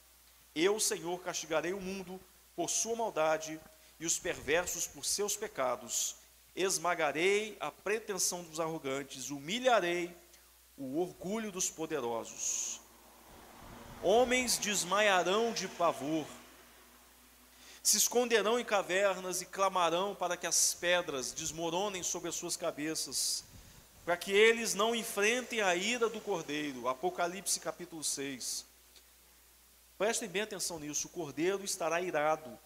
Eu, 0.54 0.80
Senhor, 0.80 1.20
castigarei 1.22 1.74
o 1.74 1.82
mundo 1.82 2.22
por 2.56 2.70
sua 2.70 2.96
maldade 2.96 3.60
e 4.00 4.06
os 4.06 4.20
perversos 4.20 4.86
por 4.86 5.04
seus 5.04 5.36
pecados. 5.36 6.16
Esmagarei 6.56 7.58
a 7.60 7.72
pretensão 7.72 8.44
dos 8.44 8.60
arrogantes, 8.60 9.32
humilharei 9.32 10.16
o 10.78 11.00
orgulho 11.02 11.52
dos 11.52 11.72
poderosos. 11.72 12.80
Homens 14.04 14.60
desmaiarão 14.60 15.54
de 15.54 15.68
pavor, 15.68 16.28
se 17.82 17.98
esconderão 17.98 18.60
em 18.60 18.66
cavernas 18.66 19.42
e 19.42 19.46
clamarão 19.48 20.14
para 20.14 20.38
que 20.38 20.46
as 20.46 20.76
pedras 20.76 21.32
desmoronem 21.32 22.04
sobre 22.04 22.30
as 22.30 22.36
suas 22.36 22.56
cabeças, 22.56 23.44
para 24.06 24.18
que 24.18 24.32
eles 24.32 24.74
não 24.74 24.94
enfrentem 24.94 25.62
a 25.62 25.76
ira 25.76 26.10
do 26.10 26.20
cordeiro. 26.20 26.88
Apocalipse 26.88 27.60
capítulo 27.60 28.04
6. 28.04 28.66
Prestem 29.98 30.28
bem 30.28 30.42
atenção 30.42 30.80
nisso: 30.80 31.08
o 31.08 31.12
cordeiro 31.12 31.64
estará 31.64 32.02
irado. 32.02 32.58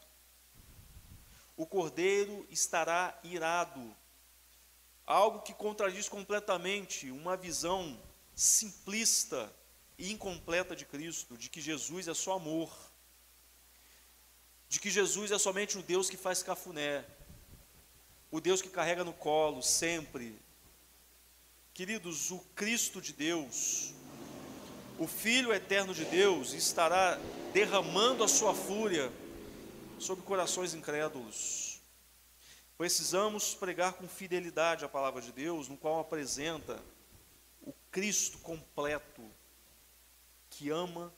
O 1.55 1.65
cordeiro 1.65 2.45
estará 2.49 3.17
irado. 3.23 3.95
Algo 5.05 5.41
que 5.41 5.53
contradiz 5.53 6.09
completamente 6.09 7.11
uma 7.11 7.37
visão 7.37 7.97
simplista 8.35 9.51
e 9.97 10.11
incompleta 10.11 10.75
de 10.75 10.85
Cristo, 10.85 11.37
de 11.37 11.49
que 11.49 11.61
Jesus 11.61 12.07
é 12.07 12.13
só 12.13 12.33
amor, 12.33 12.71
de 14.67 14.79
que 14.79 14.89
Jesus 14.89 15.31
é 15.31 15.39
somente 15.39 15.77
o 15.77 15.81
Deus 15.81 16.09
que 16.09 16.17
faz 16.17 16.43
cafuné, 16.43 17.05
o 18.29 18.41
Deus 18.41 18.61
que 18.61 18.69
carrega 18.69 19.03
no 19.03 19.13
colo 19.13 19.61
sempre. 19.63 20.37
Queridos, 21.77 22.31
o 22.31 22.39
Cristo 22.55 22.99
de 22.99 23.13
Deus, 23.13 23.93
o 24.97 25.05
Filho 25.05 25.53
eterno 25.53 25.93
de 25.93 26.05
Deus, 26.05 26.53
estará 26.53 27.19
derramando 27.53 28.23
a 28.23 28.27
sua 28.27 28.51
fúria 28.51 29.13
sobre 29.99 30.25
corações 30.25 30.73
incrédulos. 30.73 31.79
Precisamos 32.79 33.53
pregar 33.53 33.93
com 33.93 34.07
fidelidade 34.07 34.85
a 34.85 34.89
palavra 34.89 35.21
de 35.21 35.31
Deus, 35.31 35.67
no 35.67 35.77
qual 35.77 35.99
apresenta 35.99 36.83
o 37.61 37.71
Cristo 37.91 38.39
completo, 38.39 39.21
que 40.49 40.71
ama, 40.71 41.13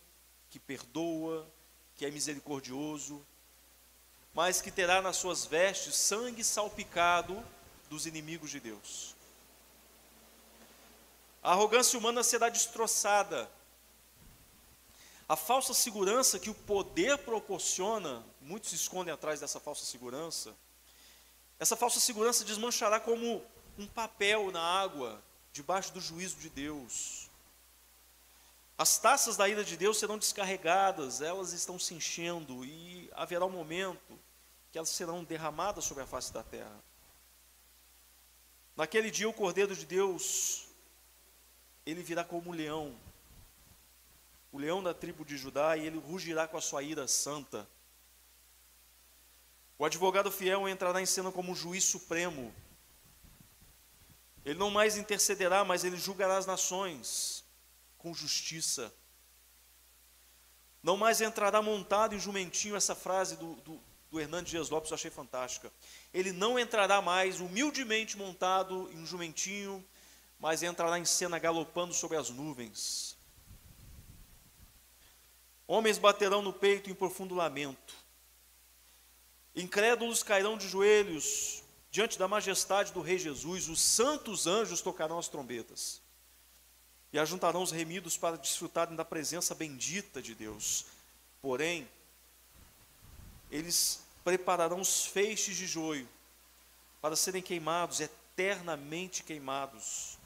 que 0.50 0.60
perdoa, 0.60 1.50
que 1.96 2.06
é 2.06 2.12
misericordioso, 2.12 3.26
mas 4.34 4.62
que 4.62 4.72
terá 4.72 5.02
nas 5.02 5.16
suas 5.16 5.46
vestes 5.46 5.96
sangue 5.96 6.44
salpicado 6.44 7.42
dos 7.90 8.06
inimigos 8.06 8.52
de 8.52 8.60
Deus. 8.60 9.18
A 11.42 11.52
arrogância 11.52 11.98
humana 11.98 12.24
será 12.24 12.50
destroçada. 12.50 13.50
A 15.28 15.36
falsa 15.36 15.74
segurança 15.74 16.40
que 16.40 16.50
o 16.50 16.56
poder 16.56 17.18
proporciona, 17.20 18.24
muitos 18.42 18.72
se 18.72 18.76
escondem 18.76 19.14
atrás 19.14 19.40
dessa 19.40 19.60
falsa 19.60 19.86
segurança. 19.86 20.56
Essa 21.60 21.76
falsa 21.76 22.00
segurança 22.00 22.44
desmanchará 22.44 23.00
como 23.00 23.46
um 23.78 23.86
papel 23.86 24.52
na 24.52 24.62
água, 24.62 25.22
debaixo 25.54 25.94
do 25.94 26.02
juízo 26.02 26.38
de 26.38 26.50
Deus. 26.50 27.30
As 28.78 28.98
taças 28.98 29.36
da 29.36 29.48
ira 29.48 29.64
de 29.64 29.76
Deus 29.76 30.00
serão 30.00 30.18
descarregadas, 30.18 31.22
elas 31.22 31.52
estão 31.52 31.78
se 31.78 31.94
enchendo 31.94 32.64
e 32.64 33.10
haverá 33.14 33.46
um 33.46 33.52
momento 33.52 34.18
que 34.72 34.78
elas 34.78 34.90
serão 34.90 35.24
derramadas 35.24 35.84
sobre 35.84 36.04
a 36.04 36.08
face 36.08 36.32
da 36.32 36.44
terra. 36.44 36.80
Naquele 38.78 39.12
dia 39.12 39.28
o 39.28 39.34
Cordeiro 39.34 39.76
de 39.76 39.86
Deus, 39.86 40.69
ele 41.86 42.04
virá 42.04 42.24
como 42.24 42.50
um 42.50 42.54
leão, 42.54 42.96
o 44.52 44.58
leão 44.58 44.82
da 44.82 44.94
tribo 44.94 45.24
de 45.24 45.38
Judá, 45.38 45.78
e 45.78 45.86
ele 45.86 45.98
rugirá 45.98 46.48
com 46.48 46.58
a 46.58 46.62
sua 46.62 46.84
ira 46.84 47.08
santa. 47.08 47.68
O 49.78 49.86
advogado 49.86 50.32
fiel 50.32 50.68
entrará 50.68 51.02
em 51.02 51.06
cena 51.06 51.32
como 51.32 51.52
um 51.52 51.56
juiz 51.56 51.84
supremo. 51.84 52.54
Ele 54.44 54.58
não 54.58 54.70
mais 54.70 54.98
intercederá, 54.98 55.64
mas 55.64 55.84
ele 55.84 55.98
julgará 55.98 56.38
as 56.38 56.46
nações 56.46 57.44
com 57.98 58.14
justiça. 58.14 58.94
Não 60.82 60.98
mais 60.98 61.22
entrará 61.22 61.62
montado 61.62 62.16
em 62.16 62.20
jumentinho, 62.20 62.76
essa 62.76 62.96
frase 62.96 63.36
do, 63.36 63.56
do, 63.56 63.80
do 64.10 64.20
Hernandes 64.20 64.52
Dias 64.52 64.70
Lopes 64.70 64.92
eu 64.92 64.96
achei 64.96 65.12
fantástica. 65.12 65.72
Ele 66.14 66.32
não 66.32 66.58
entrará 66.58 67.02
mais 67.02 67.40
humildemente 67.40 68.18
montado 68.18 68.90
em 68.92 68.98
um 68.98 69.06
jumentinho, 69.06 69.86
mas 70.40 70.64
entrará 70.64 70.98
em 70.98 71.06
cena 71.06 71.38
galopando 71.38 71.94
sobre 71.94 72.18
as 72.18 72.30
nuvens. 72.30 73.18
Homens 75.68 75.98
baterão 75.98 76.42
no 76.42 76.54
peito 76.54 76.90
em 76.90 76.96
profundo 76.96 77.36
lamento. 77.36 77.94
Incrédulos 79.56 80.24
cairão 80.24 80.58
de 80.58 80.68
joelhos 80.68 81.62
diante 81.92 82.18
da 82.18 82.28
majestade 82.28 82.94
do 82.94 83.02
Rei 83.02 83.20
Jesus. 83.20 83.68
Os 83.68 83.82
santos 83.82 84.48
anjos 84.48 84.82
tocarão 84.82 85.20
as 85.20 85.28
trombetas 85.28 86.02
e 87.12 87.20
ajuntarão 87.20 87.64
os 87.64 87.72
remidos 87.72 88.16
para 88.16 88.38
desfrutarem 88.38 88.96
da 88.96 89.04
presença 89.04 89.56
bendita 89.56 90.22
de 90.22 90.36
Deus. 90.36 90.86
Porém, 91.42 91.90
eles 93.50 94.04
prepararão 94.24 94.80
os 94.80 95.06
feixes 95.06 95.58
de 95.58 95.66
joio 95.66 96.08
para 97.02 97.16
serem 97.16 97.42
queimados, 97.42 98.00
eternamente 98.00 99.24
queimados. 99.24 100.19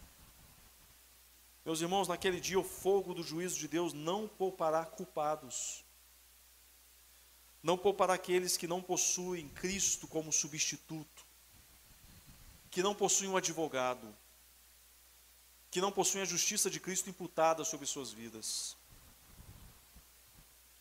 Meus 1.66 1.80
irmãos, 1.80 2.10
naquele 2.10 2.42
dia 2.42 2.60
o 2.60 2.64
fogo 2.64 3.14
do 3.14 3.24
juízo 3.24 3.58
de 3.58 3.68
Deus 3.68 3.94
não 3.94 4.28
poupará 4.28 4.86
culpados, 4.86 5.84
não 7.62 7.78
poupará 7.78 8.16
aqueles 8.16 8.58
que 8.58 8.68
não 8.68 8.82
possuem 8.82 9.48
Cristo 9.48 10.06
como 10.06 10.34
substituto, 10.34 11.26
que 12.70 12.84
não 12.84 12.94
possuem 12.94 13.30
um 13.30 13.38
advogado, 13.38 14.14
que 15.72 15.80
não 15.80 15.92
possuem 15.92 16.22
a 16.24 16.26
justiça 16.26 16.70
de 16.70 16.82
Cristo 16.82 17.10
imputada 17.10 17.64
sobre 17.64 17.86
suas 17.86 18.12
vidas. 18.12 18.76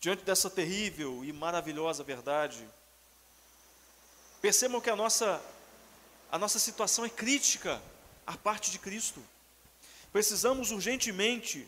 Diante 0.01 0.25
dessa 0.25 0.49
terrível 0.49 1.23
e 1.23 1.31
maravilhosa 1.31 2.03
verdade, 2.03 2.67
percebam 4.41 4.81
que 4.81 4.89
a 4.89 4.95
nossa, 4.97 5.41
a 6.29 6.37
nossa 6.37 6.59
situação 6.59 7.05
é 7.05 7.09
crítica 7.09 7.81
à 8.27 8.35
parte 8.35 8.69
de 8.69 8.77
Cristo. 8.77 9.23
Precisamos 10.13 10.69
urgentemente 10.69 11.67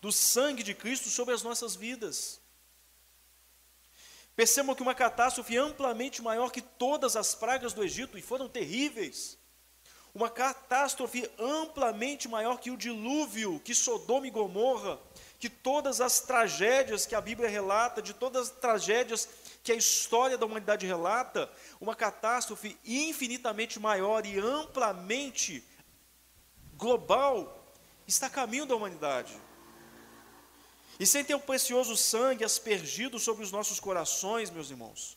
do 0.00 0.10
sangue 0.10 0.62
de 0.62 0.72
Cristo 0.72 1.10
sobre 1.10 1.34
as 1.34 1.42
nossas 1.42 1.76
vidas. 1.76 2.40
Percebam 4.34 4.74
que 4.74 4.80
uma 4.80 4.94
catástrofe 4.94 5.58
amplamente 5.58 6.22
maior 6.22 6.50
que 6.50 6.62
todas 6.62 7.16
as 7.16 7.34
pragas 7.34 7.74
do 7.74 7.84
Egito, 7.84 8.16
e 8.16 8.22
foram 8.22 8.48
terríveis, 8.48 9.36
uma 10.14 10.30
catástrofe 10.30 11.30
amplamente 11.38 12.28
maior 12.28 12.58
que 12.58 12.70
o 12.70 12.78
dilúvio, 12.78 13.60
que 13.60 13.74
Sodoma 13.74 14.26
e 14.26 14.30
Gomorra, 14.30 14.98
que 15.38 15.50
todas 15.50 16.00
as 16.00 16.20
tragédias 16.20 17.04
que 17.04 17.14
a 17.14 17.20
Bíblia 17.20 17.48
relata, 17.48 18.00
de 18.00 18.14
todas 18.14 18.48
as 18.48 18.56
tragédias 18.56 19.28
que 19.62 19.70
a 19.70 19.76
história 19.76 20.38
da 20.38 20.46
humanidade 20.46 20.86
relata, 20.86 21.50
uma 21.78 21.94
catástrofe 21.94 22.74
infinitamente 22.86 23.78
maior 23.78 24.24
e 24.24 24.38
amplamente 24.38 25.62
global 26.74 27.61
está 28.06 28.26
a 28.26 28.30
caminho 28.30 28.66
da 28.66 28.74
humanidade. 28.74 29.34
E 30.98 31.06
sem 31.06 31.24
ter 31.24 31.34
o 31.34 31.40
precioso 31.40 31.96
sangue 31.96 32.44
aspergido 32.44 33.18
sobre 33.18 33.42
os 33.42 33.50
nossos 33.50 33.80
corações, 33.80 34.50
meus 34.50 34.70
irmãos, 34.70 35.16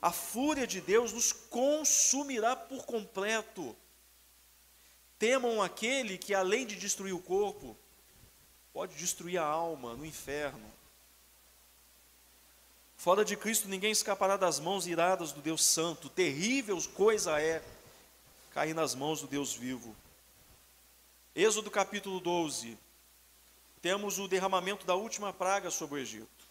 a 0.00 0.12
fúria 0.12 0.66
de 0.66 0.80
Deus 0.80 1.12
nos 1.12 1.32
consumirá 1.32 2.54
por 2.54 2.84
completo. 2.84 3.74
Temam 5.18 5.62
aquele 5.62 6.18
que, 6.18 6.34
além 6.34 6.66
de 6.66 6.76
destruir 6.76 7.14
o 7.14 7.22
corpo, 7.22 7.76
pode 8.72 8.94
destruir 8.96 9.38
a 9.38 9.44
alma 9.44 9.94
no 9.94 10.04
inferno. 10.04 10.70
Fora 12.96 13.24
de 13.24 13.36
Cristo, 13.36 13.68
ninguém 13.68 13.92
escapará 13.92 14.36
das 14.36 14.58
mãos 14.58 14.86
iradas 14.86 15.32
do 15.32 15.40
Deus 15.40 15.64
Santo. 15.64 16.08
Terrível 16.10 16.78
coisa 16.94 17.40
é 17.40 17.62
cair 18.52 18.74
nas 18.74 18.94
mãos 18.94 19.20
do 19.20 19.26
Deus 19.26 19.54
vivo. 19.54 19.96
Êxodo 21.38 21.70
capítulo 21.70 22.18
12. 22.18 22.78
Temos 23.82 24.18
o 24.18 24.26
derramamento 24.26 24.86
da 24.86 24.94
última 24.94 25.34
praga 25.34 25.70
sobre 25.70 25.96
o 25.96 26.02
Egito. 26.02 26.48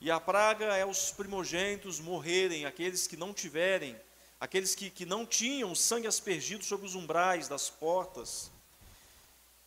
E 0.00 0.10
a 0.10 0.18
praga 0.18 0.74
é 0.74 0.86
os 0.86 1.10
primogênitos 1.10 2.00
morrerem, 2.00 2.64
aqueles 2.64 3.06
que 3.06 3.18
não 3.18 3.34
tiverem, 3.34 4.00
aqueles 4.40 4.74
que, 4.74 4.88
que 4.88 5.04
não 5.04 5.26
tinham 5.26 5.74
sangue 5.74 6.06
aspergido 6.06 6.64
sobre 6.64 6.86
os 6.86 6.94
umbrais 6.94 7.46
das 7.46 7.68
portas. 7.68 8.50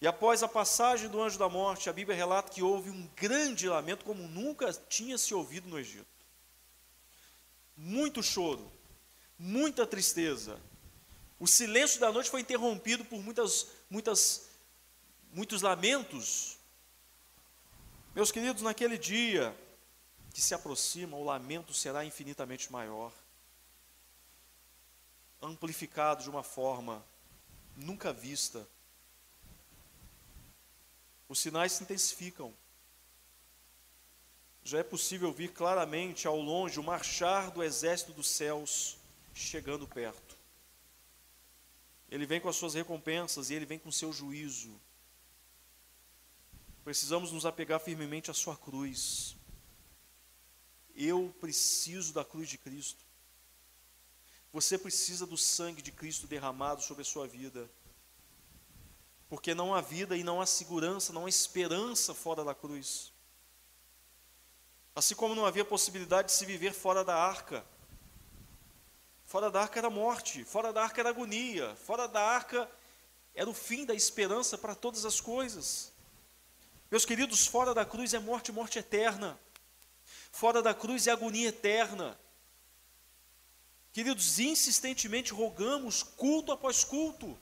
E 0.02 0.08
após 0.08 0.42
a 0.42 0.48
passagem 0.48 1.08
do 1.08 1.22
anjo 1.22 1.38
da 1.38 1.48
morte, 1.48 1.88
a 1.88 1.94
Bíblia 1.94 2.18
relata 2.18 2.52
que 2.52 2.64
houve 2.64 2.90
um 2.90 3.08
grande 3.16 3.70
lamento, 3.70 4.04
como 4.04 4.28
nunca 4.28 4.74
tinha 4.74 5.20
se 5.20 5.36
ouvido 5.36 5.70
no 5.70 5.78
Egito. 5.78 6.08
Muito 7.76 8.24
choro, 8.24 8.72
muita 9.38 9.86
tristeza. 9.86 10.60
O 11.40 11.48
silêncio 11.48 12.00
da 12.00 12.12
noite 12.12 12.30
foi 12.30 12.42
interrompido 12.42 13.06
por 13.06 13.22
muitas, 13.22 13.68
muitas, 13.90 14.50
muitos 15.32 15.62
lamentos. 15.62 16.58
Meus 18.16 18.32
queridos, 18.32 18.64
naquele 18.64 18.98
dia 18.98 19.56
que 20.34 20.42
se 20.42 20.54
aproxima, 20.54 21.16
o 21.18 21.24
lamento 21.24 21.74
será 21.74 22.04
infinitamente 22.04 22.72
maior, 22.72 23.12
amplificado 25.42 26.24
de 26.24 26.30
uma 26.30 26.44
forma 26.44 27.04
nunca 27.76 28.12
vista 28.12 28.68
os 31.30 31.40
sinais 31.40 31.74
se 31.74 31.84
intensificam. 31.84 32.54
Já 34.64 34.80
é 34.80 34.84
possível 34.84 35.32
ver 35.32 35.50
claramente 35.50 36.28
ao 36.28 36.38
longe 36.38 36.80
o 36.80 36.84
marchar 36.84 37.52
do 37.52 37.64
exército 37.64 38.14
dos 38.14 38.30
céus 38.30 38.98
chegando 39.34 39.88
perto. 39.88 40.27
Ele 42.10 42.26
vem 42.26 42.40
com 42.40 42.50
as 42.50 42.56
suas 42.56 42.74
recompensas 42.74 43.50
e 43.50 43.54
ele 43.54 43.66
vem 43.66 43.80
com 43.80 43.90
o 43.90 43.94
seu 43.94 44.14
juízo. 44.14 44.80
Precisamos 46.84 47.32
nos 47.32 47.46
apegar 47.46 47.80
firmemente 47.80 48.32
à 48.32 48.34
sua 48.34 48.56
cruz. 48.56 49.36
Eu 50.96 51.36
preciso 51.40 52.14
da 52.14 52.24
cruz 52.24 52.48
de 52.48 52.58
Cristo. 52.58 53.06
Você 54.54 54.78
precisa 54.78 55.26
do 55.26 55.38
sangue 55.38 55.82
de 55.82 55.92
Cristo 55.92 56.26
derramado 56.26 56.82
sobre 56.82 57.02
a 57.02 57.06
sua 57.06 57.28
vida. 57.28 57.70
Porque 59.30 59.54
não 59.54 59.76
há 59.76 59.82
vida 59.82 60.16
e 60.16 60.24
não 60.24 60.40
há 60.40 60.46
segurança, 60.46 61.12
não 61.12 61.26
há 61.26 61.30
esperança 61.30 62.14
fora 62.14 62.44
da 62.44 62.56
cruz. 62.56 63.12
Assim 64.96 65.14
como 65.14 65.36
não 65.36 65.46
havia 65.46 65.66
possibilidade 65.66 66.30
de 66.30 66.34
se 66.34 66.46
viver 66.46 66.74
fora 66.74 67.04
da 67.04 67.16
arca. 67.16 67.66
Fora 69.28 69.52
da 69.52 69.62
arca 69.62 69.78
era 69.78 69.90
morte, 69.90 70.46
fora 70.46 70.72
da 70.72 70.82
arca 70.82 71.02
era 71.02 71.10
agonia, 71.10 71.76
fora 71.86 72.08
da 72.08 72.22
arca 72.22 72.68
era 73.36 73.50
o 73.50 73.54
fim 73.54 73.84
da 73.84 73.94
esperança 73.94 74.58
para 74.58 74.74
todas 74.74 75.04
as 75.04 75.20
coisas. 75.20 75.92
Meus 76.90 77.04
queridos, 77.04 77.46
fora 77.46 77.74
da 77.74 77.84
cruz 77.84 78.14
é 78.14 78.20
morte, 78.20 78.54
morte 78.54 78.80
eterna. 78.80 79.38
Fora 80.32 80.62
da 80.62 80.74
cruz 80.74 81.08
é 81.08 81.12
agonia 81.12 81.50
eterna. 81.50 82.18
Queridos, 83.92 84.40
insistentemente 84.40 85.34
rogamos, 85.34 86.04
culto 86.04 86.54
após 86.54 86.86
culto, 86.86 87.38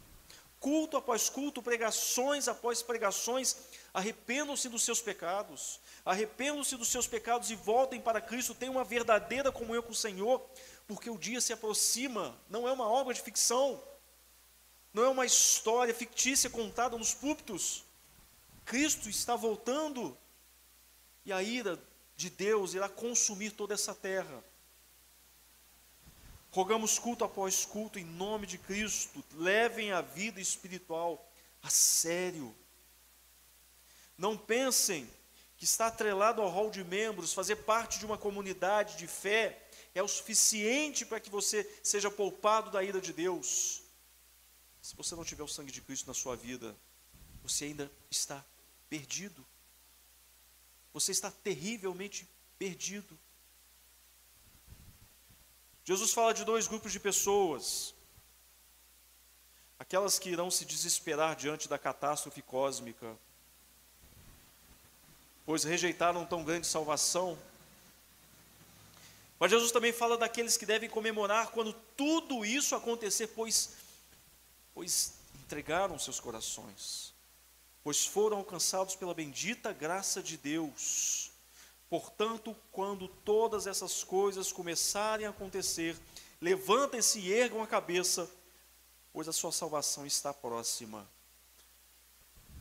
culto 0.60 0.98
após 0.98 1.30
culto, 1.30 1.62
pregações 1.62 2.48
após 2.48 2.82
pregações, 2.82 3.58
arrependam-se 3.94 4.68
dos 4.70 4.82
seus 4.82 5.02
pecados, 5.02 5.80
arrependam-se 6.04 6.76
dos 6.78 6.88
seus 6.88 7.06
pecados 7.06 7.52
e 7.52 7.56
voltem 7.56 8.02
para 8.02 8.20
Cristo, 8.20 8.56
tenham 8.56 8.74
uma 8.74 8.84
verdadeira 8.84 9.52
comunhão 9.52 9.84
com 9.84 9.92
o 9.92 9.96
Senhor, 9.96 10.44
porque 10.88 11.10
o 11.10 11.18
dia 11.18 11.42
se 11.42 11.54
aproxima, 11.54 12.38
não 12.50 12.68
é 12.68 12.72
uma 12.72 12.88
obra 12.88 13.14
de 13.14 13.22
ficção, 13.22 13.82
não 14.94 15.04
é 15.04 15.10
uma 15.10 15.26
história 15.26 15.94
fictícia 15.94 16.50
contada 16.50 16.98
nos 16.98 17.14
púlpitos. 17.14 17.84
Cristo 18.66 19.10
está 19.10 19.36
voltando 19.36 20.18
e 21.26 21.34
a 21.34 21.42
ira 21.42 21.80
de 22.16 22.30
Deus 22.30 22.74
irá 22.74 22.88
consumir 22.88 23.52
toda 23.52 23.74
essa 23.74 23.94
terra. 23.94 24.44
Rogamos 26.52 26.98
culto 26.98 27.26
após 27.26 27.66
culto 27.66 28.00
em 28.00 28.06
nome 28.06 28.48
de 28.48 28.58
Cristo. 28.58 29.22
Levem 29.34 29.92
a 29.92 30.00
vida 30.00 30.40
espiritual 30.40 31.30
a 31.62 31.70
sério. 31.70 32.56
Não 34.18 34.38
pensem 34.38 35.10
que 35.58 35.66
estar 35.66 35.88
atrelado 35.88 36.42
ao 36.42 36.50
rol 36.50 36.72
de 36.72 36.84
membros, 36.84 37.34
fazer 37.34 37.58
parte 37.58 38.00
de 38.00 38.06
uma 38.06 38.18
comunidade 38.18 38.98
de 38.98 39.08
fé, 39.08 39.65
é 39.96 40.04
o 40.04 40.08
suficiente 40.10 41.06
para 41.06 41.22
que 41.22 41.30
você 41.30 41.64
seja 41.82 42.12
poupado 42.12 42.70
da 42.70 42.84
ira 42.84 43.00
de 43.00 43.14
Deus. 43.14 43.82
Se 44.82 44.94
você 44.94 45.16
não 45.16 45.24
tiver 45.24 45.42
o 45.42 45.48
sangue 45.48 45.72
de 45.72 45.82
Cristo 45.82 46.06
na 46.06 46.14
sua 46.14 46.36
vida, 46.36 46.76
você 47.42 47.66
ainda 47.66 47.90
está 48.12 48.44
perdido. 48.90 49.44
Você 50.94 51.14
está 51.14 51.32
terrivelmente 51.32 52.28
perdido. 52.60 53.18
Jesus 55.86 56.12
fala 56.12 56.34
de 56.34 56.44
dois 56.44 56.68
grupos 56.68 56.92
de 56.92 57.00
pessoas: 57.00 57.96
aquelas 59.80 60.20
que 60.20 60.30
irão 60.30 60.52
se 60.52 60.66
desesperar 60.66 61.38
diante 61.38 61.70
da 61.70 61.80
catástrofe 61.80 62.42
cósmica, 62.42 63.18
pois 65.46 65.64
rejeitaram 65.64 66.26
tão 66.26 66.44
grande 66.44 66.68
salvação. 66.68 67.38
Mas 69.40 69.52
Jesus 69.52 69.72
também 69.72 69.92
fala 69.92 70.18
daqueles 70.18 70.56
que 70.56 70.66
devem 70.66 70.90
comemorar 70.90 71.52
quando 71.52 71.74
tudo 71.96 72.46
isso 72.46 72.74
acontecer, 72.76 73.28
pois, 73.28 73.72
pois 74.74 75.14
entregaram 75.44 76.00
seus 76.00 76.20
corações, 76.20 77.14
pois 77.84 78.06
foram 78.06 78.38
alcançados 78.38 78.96
pela 78.96 79.14
bendita 79.14 79.74
graça 79.74 80.24
de 80.24 80.38
Deus. 80.38 81.32
Portanto, 81.90 82.56
quando 82.72 83.08
todas 83.08 83.68
essas 83.68 84.04
coisas 84.04 84.52
começarem 84.52 85.26
a 85.26 85.30
acontecer, 85.30 85.98
levantem-se 86.42 87.20
e 87.20 87.32
ergam 87.32 87.62
a 87.62 87.68
cabeça, 87.68 88.30
pois 89.12 89.28
a 89.28 89.34
sua 89.34 89.52
salvação 89.52 90.06
está 90.06 90.34
próxima. 90.34 91.08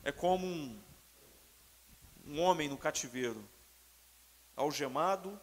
É 0.03 0.13
como 0.13 0.45
um, 0.45 0.79
um 2.27 2.41
homem 2.41 2.69
no 2.69 2.77
cativeiro, 2.77 3.43
algemado, 4.55 5.41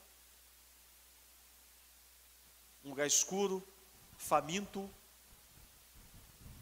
um 2.84 2.89
lugar 2.89 3.08
escuro, 3.08 3.65
faminto, 4.17 4.89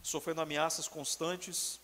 sofrendo 0.01 0.41
ameaças 0.41 0.87
constantes, 0.87 1.79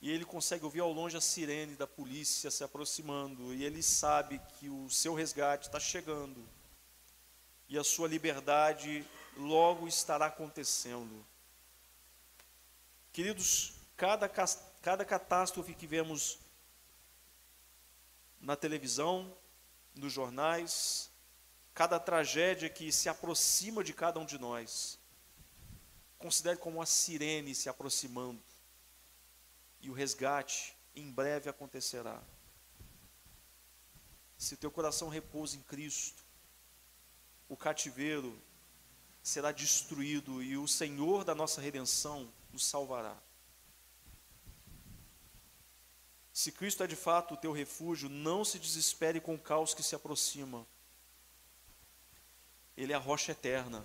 e 0.00 0.10
ele 0.10 0.24
consegue 0.24 0.64
ouvir 0.64 0.80
ao 0.80 0.92
longe 0.92 1.16
a 1.16 1.20
sirene 1.20 1.74
da 1.74 1.86
polícia 1.86 2.50
se 2.50 2.62
aproximando, 2.62 3.52
e 3.52 3.64
ele 3.64 3.82
sabe 3.82 4.40
que 4.58 4.68
o 4.68 4.88
seu 4.88 5.14
resgate 5.14 5.66
está 5.66 5.80
chegando, 5.80 6.48
e 7.68 7.76
a 7.76 7.84
sua 7.84 8.08
liberdade 8.08 9.04
logo 9.36 9.86
estará 9.88 10.26
acontecendo. 10.26 11.24
Queridos, 13.12 13.72
cada, 13.96 14.28
cada 14.28 15.04
catástrofe 15.04 15.74
que 15.74 15.86
vemos 15.86 16.38
na 18.40 18.54
televisão, 18.54 19.36
nos 19.94 20.12
jornais, 20.12 21.07
cada 21.78 22.00
tragédia 22.00 22.68
que 22.68 22.90
se 22.90 23.08
aproxima 23.08 23.84
de 23.84 23.92
cada 23.92 24.18
um 24.18 24.26
de 24.26 24.36
nós, 24.36 24.98
considere 26.18 26.56
como 26.56 26.78
uma 26.78 26.86
sirene 26.86 27.54
se 27.54 27.68
aproximando 27.68 28.42
e 29.80 29.88
o 29.88 29.92
resgate 29.92 30.76
em 30.92 31.08
breve 31.08 31.48
acontecerá. 31.48 32.20
Se 34.36 34.56
teu 34.56 34.72
coração 34.72 35.08
repousa 35.08 35.56
em 35.56 35.62
Cristo, 35.62 36.24
o 37.48 37.56
cativeiro 37.56 38.36
será 39.22 39.52
destruído 39.52 40.42
e 40.42 40.56
o 40.56 40.66
Senhor 40.66 41.22
da 41.22 41.32
nossa 41.32 41.60
redenção 41.60 42.28
nos 42.50 42.66
salvará. 42.66 43.16
Se 46.32 46.50
Cristo 46.50 46.82
é 46.82 46.88
de 46.88 46.96
fato 46.96 47.34
o 47.34 47.36
teu 47.36 47.52
refúgio, 47.52 48.08
não 48.08 48.44
se 48.44 48.58
desespere 48.58 49.20
com 49.20 49.36
o 49.36 49.40
caos 49.40 49.74
que 49.74 49.82
se 49.84 49.94
aproxima. 49.94 50.66
Ele 52.78 52.92
é 52.92 52.96
a 52.96 53.00
rocha 53.00 53.32
eterna. 53.32 53.84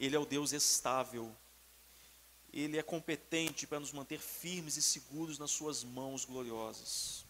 Ele 0.00 0.16
é 0.16 0.18
o 0.18 0.24
Deus 0.24 0.52
estável. 0.52 1.36
Ele 2.50 2.78
é 2.78 2.82
competente 2.82 3.66
para 3.66 3.78
nos 3.78 3.92
manter 3.92 4.18
firmes 4.18 4.78
e 4.78 4.82
seguros 4.82 5.38
nas 5.38 5.50
Suas 5.50 5.84
mãos 5.84 6.24
gloriosas. 6.24 7.26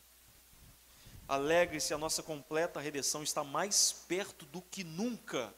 Alegre-se, 1.26 1.92
a 1.92 1.98
nossa 1.98 2.22
completa 2.22 2.80
redenção 2.80 3.24
está 3.24 3.42
mais 3.42 3.92
perto 4.06 4.46
do 4.46 4.62
que 4.62 4.84
nunca. 4.84 5.52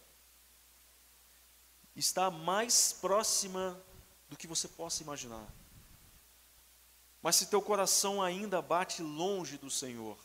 Está 1.95 2.31
mais 2.31 2.95
próxima 2.95 3.79
do 4.31 4.37
que 4.37 4.47
você 4.47 4.67
possa 4.67 5.03
imaginar. 5.03 5.47
Mas 7.21 7.37
se 7.37 7.47
teu 7.47 7.61
coração 7.61 8.23
ainda 8.23 8.63
bate 8.63 9.03
longe 9.03 9.59
do 9.59 9.71
Senhor, 9.71 10.17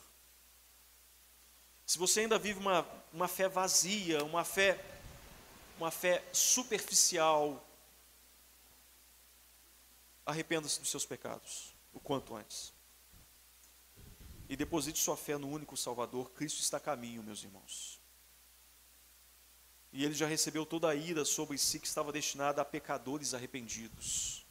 se 1.86 1.98
você 1.98 2.22
ainda 2.22 2.40
vive 2.40 2.60
uma, 2.60 2.88
uma 3.14 3.28
fé 3.28 3.48
vazia, 3.48 4.24
uma 4.24 4.44
fé, 4.44 4.84
uma 5.78 5.92
fé 5.92 6.24
superficial, 6.32 7.66
arrependa-se 10.26 10.80
dos 10.80 10.90
seus 10.90 11.06
pecados, 11.06 11.74
o 11.94 12.00
quanto 12.00 12.36
antes. 12.36 12.74
E 14.48 14.56
deposite 14.56 15.00
sua 15.00 15.16
fé 15.16 15.38
no 15.38 15.50
único 15.50 15.78
Salvador, 15.78 16.32
Cristo 16.32 16.60
está 16.60 16.78
a 16.78 16.82
caminho, 16.82 17.24
meus 17.24 17.44
irmãos. 17.44 18.00
E 19.94 20.06
ele 20.06 20.14
já 20.14 20.26
recebeu 20.26 20.66
toda 20.66 20.90
a 20.90 20.96
ira 20.96 21.26
sobre 21.26 21.58
si 21.58 21.80
que 21.80 21.88
estava 21.88 22.12
destinada 22.12 22.62
a 22.62 22.66
pecadores 22.66 23.34
arrependidos. 23.34 24.46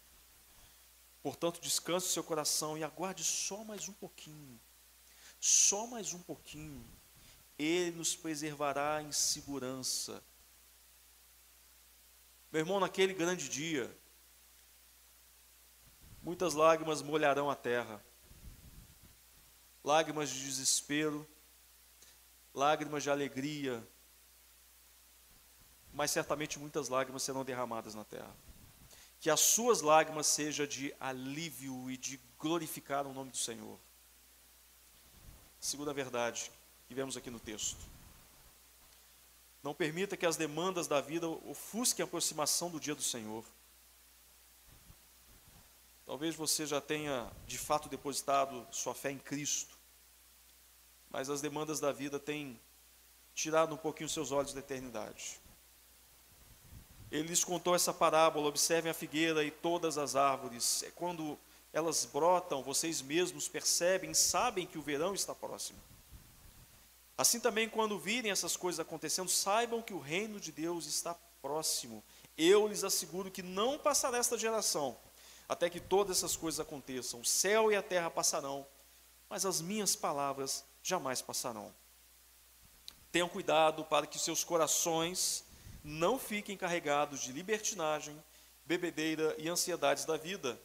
Portanto, 1.23 1.61
descanse 1.61 2.09
seu 2.09 2.25
coração 2.25 2.77
e 2.77 2.85
aguarde 2.85 3.25
só 3.25 3.63
mais 3.65 3.89
um 3.89 3.93
pouquinho. 3.93 4.61
Só 5.39 5.87
mais 5.87 6.13
um 6.13 6.19
pouquinho. 6.19 6.85
Ele 7.63 7.91
nos 7.91 8.17
preservará 8.17 9.03
em 9.03 9.13
segurança. 9.13 10.25
Meu 12.51 12.61
irmão, 12.61 12.81
naquele 12.81 13.13
grande 13.13 13.51
dia, 13.51 13.95
muitas 16.23 16.55
lágrimas 16.55 17.03
molharão 17.03 17.51
a 17.51 17.55
terra. 17.55 18.03
Lágrimas 19.85 20.31
de 20.31 20.43
desespero, 20.43 21.29
lágrimas 22.55 23.03
de 23.03 23.11
alegria, 23.11 23.87
mas 25.93 26.11
certamente 26.11 26.59
muitas 26.59 26.89
lágrimas 26.89 27.23
serão 27.23 27.45
derramadas 27.45 27.95
na 27.95 28.05
terra. 28.05 28.35
Que 29.21 29.29
as 29.29 29.41
suas 29.41 29.83
lágrimas 29.83 30.27
sejam 30.27 30.67
de 30.67 30.95
alívio 30.99 31.91
e 31.91 31.99
de 31.99 32.19
glorificar 32.39 33.07
o 33.07 33.13
nome 33.13 33.31
do 33.31 33.37
Senhor. 33.37 33.79
Segunda 35.61 35.93
verdade 35.93 36.51
que 36.91 36.95
vemos 36.95 37.17
aqui 37.17 37.31
no 37.31 37.39
texto. 37.39 37.79
Não 39.63 39.73
permita 39.73 40.17
que 40.17 40.27
as 40.27 40.37
demandas 40.37 40.89
da 40.89 41.01
vida 41.01 41.29
ofusquem 41.29 42.03
a 42.03 42.05
aproximação 42.05 42.69
do 42.69 42.81
dia 42.81 42.97
do 42.97 43.03
Senhor. 43.03 43.45
Talvez 46.05 46.35
você 46.35 46.67
já 46.67 46.81
tenha 46.81 47.31
de 47.47 47.57
fato 47.57 47.89
depositado 47.89 48.67
sua 48.73 48.93
fé 48.93 49.13
em 49.13 49.21
Cristo, 49.21 49.79
mas 51.09 51.31
as 51.31 51.41
demandas 51.41 51.79
da 51.79 51.93
vida 51.93 52.19
têm 52.19 52.59
tirado 53.37 53.73
um 53.73 53.79
pouquinho 53.79 54.09
seus 54.09 54.33
olhos 54.33 54.53
da 54.53 54.59
eternidade. 54.59 55.39
Ele 57.09 57.29
lhes 57.29 57.45
contou 57.45 57.77
essa 57.77 57.95
parábola: 57.95 58.49
observem 58.49 58.91
a 58.91 58.95
figueira 58.95 59.45
e 59.45 59.53
todas 59.53 59.97
as 59.97 60.17
árvores. 60.17 60.83
É 60.83 60.91
quando 60.91 61.39
elas 61.73 62.05
brotam, 62.05 62.65
vocês 62.65 63.01
mesmos 63.01 63.47
percebem, 63.47 64.13
sabem 64.13 64.67
que 64.67 64.77
o 64.77 64.83
verão 64.83 65.15
está 65.15 65.33
próximo. 65.33 65.79
Assim 67.21 67.39
também, 67.39 67.69
quando 67.69 67.99
virem 67.99 68.31
essas 68.31 68.57
coisas 68.57 68.81
acontecendo, 68.81 69.29
saibam 69.29 69.83
que 69.83 69.93
o 69.93 69.99
reino 69.99 70.41
de 70.41 70.51
Deus 70.51 70.87
está 70.87 71.15
próximo. 71.43 72.03
Eu 72.35 72.67
lhes 72.67 72.83
asseguro 72.83 73.31
que 73.31 73.43
não 73.43 73.79
passará 73.79 74.17
esta 74.17 74.39
geração, 74.39 74.97
até 75.47 75.69
que 75.69 75.79
todas 75.79 76.17
essas 76.17 76.35
coisas 76.35 76.61
aconteçam. 76.61 77.21
O 77.21 77.25
céu 77.27 77.71
e 77.71 77.77
a 77.77 77.83
terra 77.83 78.11
passarão, 78.11 78.67
mas 79.29 79.45
as 79.45 79.61
minhas 79.61 79.95
palavras 79.95 80.65
jamais 80.83 81.21
passarão. 81.21 81.71
Tenham 83.13 83.29
cuidado 83.29 83.85
para 83.85 84.07
que 84.07 84.19
seus 84.19 84.43
corações 84.43 85.45
não 85.85 86.19
fiquem 86.19 86.57
carregados 86.57 87.21
de 87.21 87.33
libertinagem, 87.33 88.17
bebedeira 88.65 89.35
e 89.37 89.47
ansiedades 89.47 90.07
da 90.07 90.17
vida. 90.17 90.59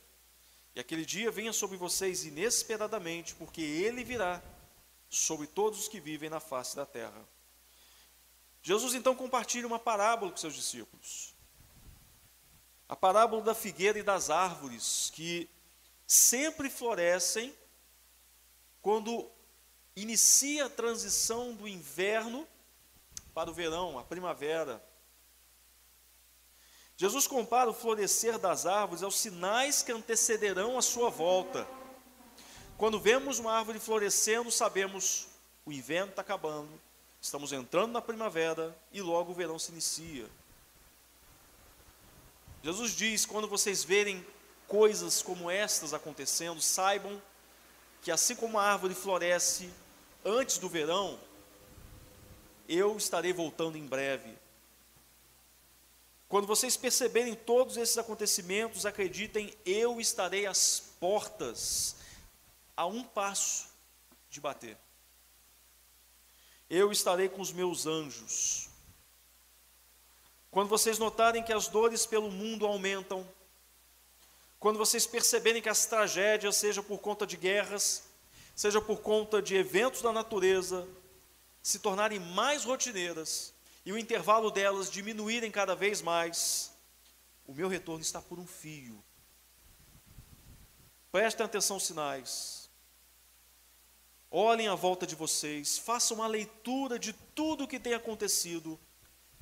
E 0.74 0.80
aquele 0.80 1.06
dia 1.06 1.30
venha 1.30 1.52
sobre 1.52 1.76
vocês 1.76 2.24
inesperadamente, 2.24 3.36
porque 3.36 3.62
ele 3.62 4.06
virá 4.06 4.42
sobre 5.18 5.48
todos 5.48 5.80
os 5.80 5.88
que 5.88 6.00
vivem 6.00 6.30
na 6.30 6.40
face 6.40 6.76
da 6.76 6.86
terra. 6.86 7.26
Jesus 8.62 8.94
então 8.94 9.16
compartilha 9.16 9.68
uma 9.68 9.80
parábola 9.80 10.32
com 10.32 10.38
seus 10.38 10.56
discípulos. 10.56 11.34
A 12.90 12.96
parábola 12.96 13.42
da 13.42 13.56
figueira 13.56 13.98
e 13.98 14.04
das 14.04 14.30
árvores, 14.30 15.12
que 15.14 15.50
sempre 16.06 16.70
florescem 16.70 17.56
quando 18.82 19.30
inicia 19.96 20.66
a 20.66 20.70
transição 20.70 21.54
do 21.54 21.68
inverno 21.68 22.48
para 23.34 23.50
o 23.50 23.54
verão, 23.54 23.98
a 23.98 24.04
primavera. 24.04 24.84
Jesus 26.98 27.28
compara 27.28 27.70
o 27.70 27.74
florescer 27.74 28.38
das 28.38 28.66
árvores 28.66 29.04
aos 29.04 29.18
sinais 29.18 29.82
que 29.82 29.92
antecederão 29.92 30.78
a 30.78 30.82
sua 30.82 31.10
volta. 31.10 31.68
Quando 32.78 33.00
vemos 33.00 33.40
uma 33.40 33.54
árvore 33.54 33.80
florescendo, 33.80 34.52
sabemos 34.52 35.28
o 35.66 35.72
inverno 35.72 36.10
está 36.10 36.22
acabando, 36.22 36.70
estamos 37.22 37.52
entrando 37.54 37.92
na 37.92 38.02
primavera 38.02 38.76
e 38.92 39.02
logo 39.02 39.32
o 39.32 39.36
verão 39.36 39.58
se 39.58 39.72
inicia. 39.72 40.30
Jesus 42.62 42.92
diz: 42.92 43.26
quando 43.26 43.48
vocês 43.48 43.84
verem 43.84 44.26
coisas 44.68 45.22
como 45.22 45.50
estas 45.50 45.94
acontecendo, 45.94 46.62
saibam 46.62 47.22
que 48.02 48.12
assim 48.12 48.36
como 48.36 48.60
a 48.60 48.64
árvore 48.64 48.94
floresce 48.94 49.72
antes 50.24 50.58
do 50.58 50.68
verão, 50.68 51.20
eu 52.68 52.98
estarei 52.98 53.32
voltando 53.32 53.78
em 53.78 53.86
breve. 53.86 54.36
Quando 56.28 56.48
vocês 56.48 56.76
perceberem 56.76 57.36
todos 57.36 57.78
esses 57.78 57.98
acontecimentos, 57.98 58.86
acreditem, 58.86 59.54
eu 59.66 60.02
estarei 60.02 60.46
às 60.46 60.80
portas, 61.00 61.96
a 62.76 62.86
um 62.86 63.04
passo 63.04 63.68
de 64.30 64.42
bater. 64.42 64.78
Eu 66.70 66.92
estarei 66.92 67.30
com 67.30 67.42
os 67.42 67.52
meus 67.52 67.86
anjos. 67.86 68.70
Quando 70.50 70.70
vocês 70.70 70.98
notarem 70.98 71.44
que 71.44 71.54
as 71.54 71.68
dores 71.68 72.06
pelo 72.06 72.32
mundo 72.32 72.66
aumentam, 72.66 73.28
quando 74.60 74.78
vocês 74.78 75.06
perceberem 75.06 75.62
que 75.62 75.70
as 75.70 75.86
tragédias, 75.86 76.56
seja 76.56 76.82
por 76.82 77.00
conta 77.00 77.28
de 77.28 77.38
guerras, 77.38 78.04
seja 78.56 78.82
por 78.82 79.02
conta 79.02 79.42
de 79.42 79.56
eventos 79.56 80.02
da 80.02 80.12
natureza, 80.12 80.88
se 81.62 81.80
tornarem 81.80 82.20
mais 82.20 82.64
rotineiras, 82.64 83.54
e 83.86 83.92
o 83.92 83.98
intervalo 83.98 84.50
delas 84.50 84.90
diminuírem 84.90 85.52
cada 85.52 85.76
vez 85.76 86.02
mais, 86.02 86.72
o 87.46 87.54
meu 87.54 87.68
retorno 87.68 88.02
está 88.02 88.22
por 88.22 88.40
um 88.40 88.48
fio. 88.48 89.04
Prestem 91.12 91.46
atenção 91.46 91.76
aos 91.76 91.86
sinais. 91.86 92.65
Olhem 94.38 94.68
à 94.68 94.76
volta 94.76 95.08
de 95.08 95.16
vocês, 95.16 95.78
façam 95.78 96.18
uma 96.18 96.28
leitura 96.28 97.00
de 97.00 97.14
tudo 97.14 97.64
o 97.64 97.68
que 97.68 97.80
tem 97.80 97.94
acontecido. 97.94 98.80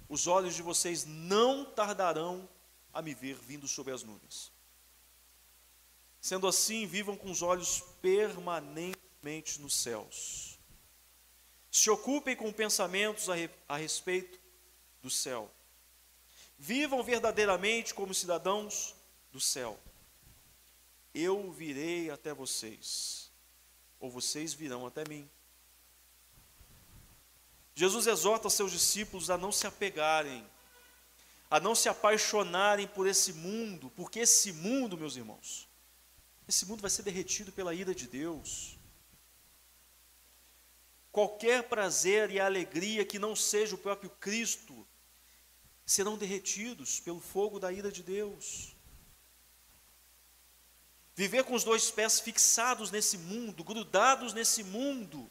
Os 0.08 0.28
olhos 0.28 0.56
de 0.56 0.62
vocês 0.62 1.06
não 1.06 1.66
tardarão 1.66 2.48
a 2.94 3.02
me 3.02 3.14
ver 3.14 3.36
vindo 3.36 3.68
sobre 3.68 3.92
as 3.94 4.04
nuvens. 4.04 4.52
Sendo 6.22 6.48
assim, 6.48 6.86
vivam 6.86 7.18
com 7.18 7.32
os 7.32 7.42
olhos 7.42 7.82
permanentemente 8.02 9.60
nos 9.60 9.74
céus 9.74 10.54
se 11.74 11.90
ocupem 11.90 12.36
com 12.36 12.54
pensamentos 12.54 13.32
a, 13.32 13.34
re, 13.34 13.50
a 13.68 13.78
respeito 13.78 14.40
do 15.02 15.10
céu. 15.10 15.52
Vivam 16.56 17.02
verdadeiramente 17.02 17.96
como 17.96 18.14
cidadãos 18.14 18.96
do 19.32 19.42
céu. 19.42 19.80
Eu 21.16 21.52
virei 21.52 22.12
até 22.12 22.32
vocês, 22.32 23.23
ou 24.04 24.10
vocês 24.10 24.54
virão 24.54 24.86
até 24.86 25.04
mim. 25.08 25.30
Jesus 27.74 28.06
exorta 28.06 28.50
seus 28.50 28.72
discípulos 28.72 29.30
a 29.30 29.38
não 29.38 29.52
se 29.52 29.66
apegarem, 29.66 30.46
a 31.50 31.60
não 31.60 31.74
se 31.74 31.88
apaixonarem 31.88 32.88
por 32.88 33.08
esse 33.08 33.34
mundo, 33.34 33.90
porque 33.96 34.20
esse 34.20 34.52
mundo, 34.52 34.98
meus 34.98 35.16
irmãos, 35.16 35.68
esse 36.48 36.66
mundo 36.66 36.82
vai 36.82 36.90
ser 36.90 37.04
derretido 37.04 37.52
pela 37.52 37.74
ira 37.74 37.96
de 37.96 38.08
Deus 38.08 38.78
qualquer 41.14 41.70
prazer 41.70 42.32
e 42.32 42.40
alegria 42.40 43.06
que 43.06 43.20
não 43.20 43.36
seja 43.36 43.76
o 43.76 43.78
próprio 43.78 44.10
Cristo 44.10 44.86
serão 45.86 46.18
derretidos 46.18 47.00
pelo 47.00 47.20
fogo 47.20 47.60
da 47.60 47.72
ira 47.72 47.92
de 47.92 48.02
Deus. 48.02 48.76
Viver 51.16 51.44
com 51.44 51.54
os 51.54 51.64
dois 51.64 51.92
pés 51.92 52.20
fixados 52.20 52.90
nesse 52.90 53.18
mundo, 53.18 53.64
grudados 53.64 54.34
nesse 54.34 54.64
mundo, 54.64 55.30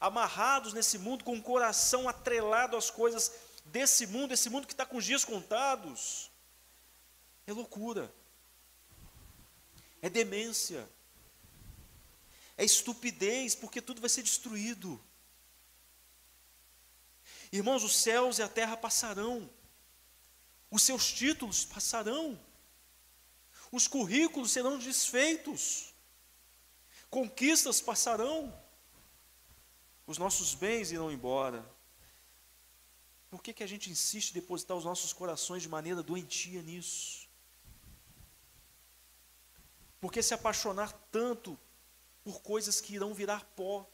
amarrados 0.00 0.72
nesse 0.72 0.98
mundo, 0.98 1.24
com 1.24 1.36
o 1.36 1.42
coração 1.42 2.08
atrelado 2.08 2.76
às 2.76 2.90
coisas 2.90 3.30
desse 3.66 4.06
mundo, 4.06 4.32
esse 4.32 4.48
mundo 4.48 4.66
que 4.66 4.72
está 4.72 4.86
com 4.86 4.96
os 4.96 5.04
dias 5.04 5.24
contados, 5.24 6.30
é 7.46 7.52
loucura, 7.52 8.12
é 10.00 10.08
demência, 10.08 10.88
é 12.56 12.64
estupidez, 12.64 13.54
porque 13.54 13.82
tudo 13.82 14.00
vai 14.00 14.08
ser 14.08 14.22
destruído. 14.22 14.98
Irmãos, 17.52 17.82
os 17.82 17.96
céus 17.96 18.38
e 18.38 18.42
a 18.42 18.48
terra 18.48 18.76
passarão, 18.76 19.50
os 20.70 20.82
seus 20.82 21.12
títulos 21.12 21.64
passarão, 21.64 22.38
os 23.70 23.86
currículos 23.86 24.50
serão 24.50 24.78
desfeitos, 24.78 25.94
conquistas 27.08 27.80
passarão, 27.80 28.52
os 30.06 30.18
nossos 30.18 30.54
bens 30.54 30.90
irão 30.90 31.10
embora. 31.10 31.64
Por 33.30 33.40
que, 33.40 33.52
que 33.52 33.62
a 33.62 33.66
gente 33.66 33.90
insiste 33.90 34.30
em 34.30 34.34
depositar 34.34 34.76
os 34.76 34.84
nossos 34.84 35.12
corações 35.12 35.62
de 35.62 35.68
maneira 35.68 36.02
doentia 36.02 36.62
nisso? 36.62 37.28
Por 40.00 40.10
que 40.10 40.20
se 40.20 40.34
apaixonar 40.34 40.92
tanto 41.12 41.56
por 42.24 42.42
coisas 42.42 42.80
que 42.80 42.94
irão 42.94 43.14
virar 43.14 43.44
pó? 43.54 43.88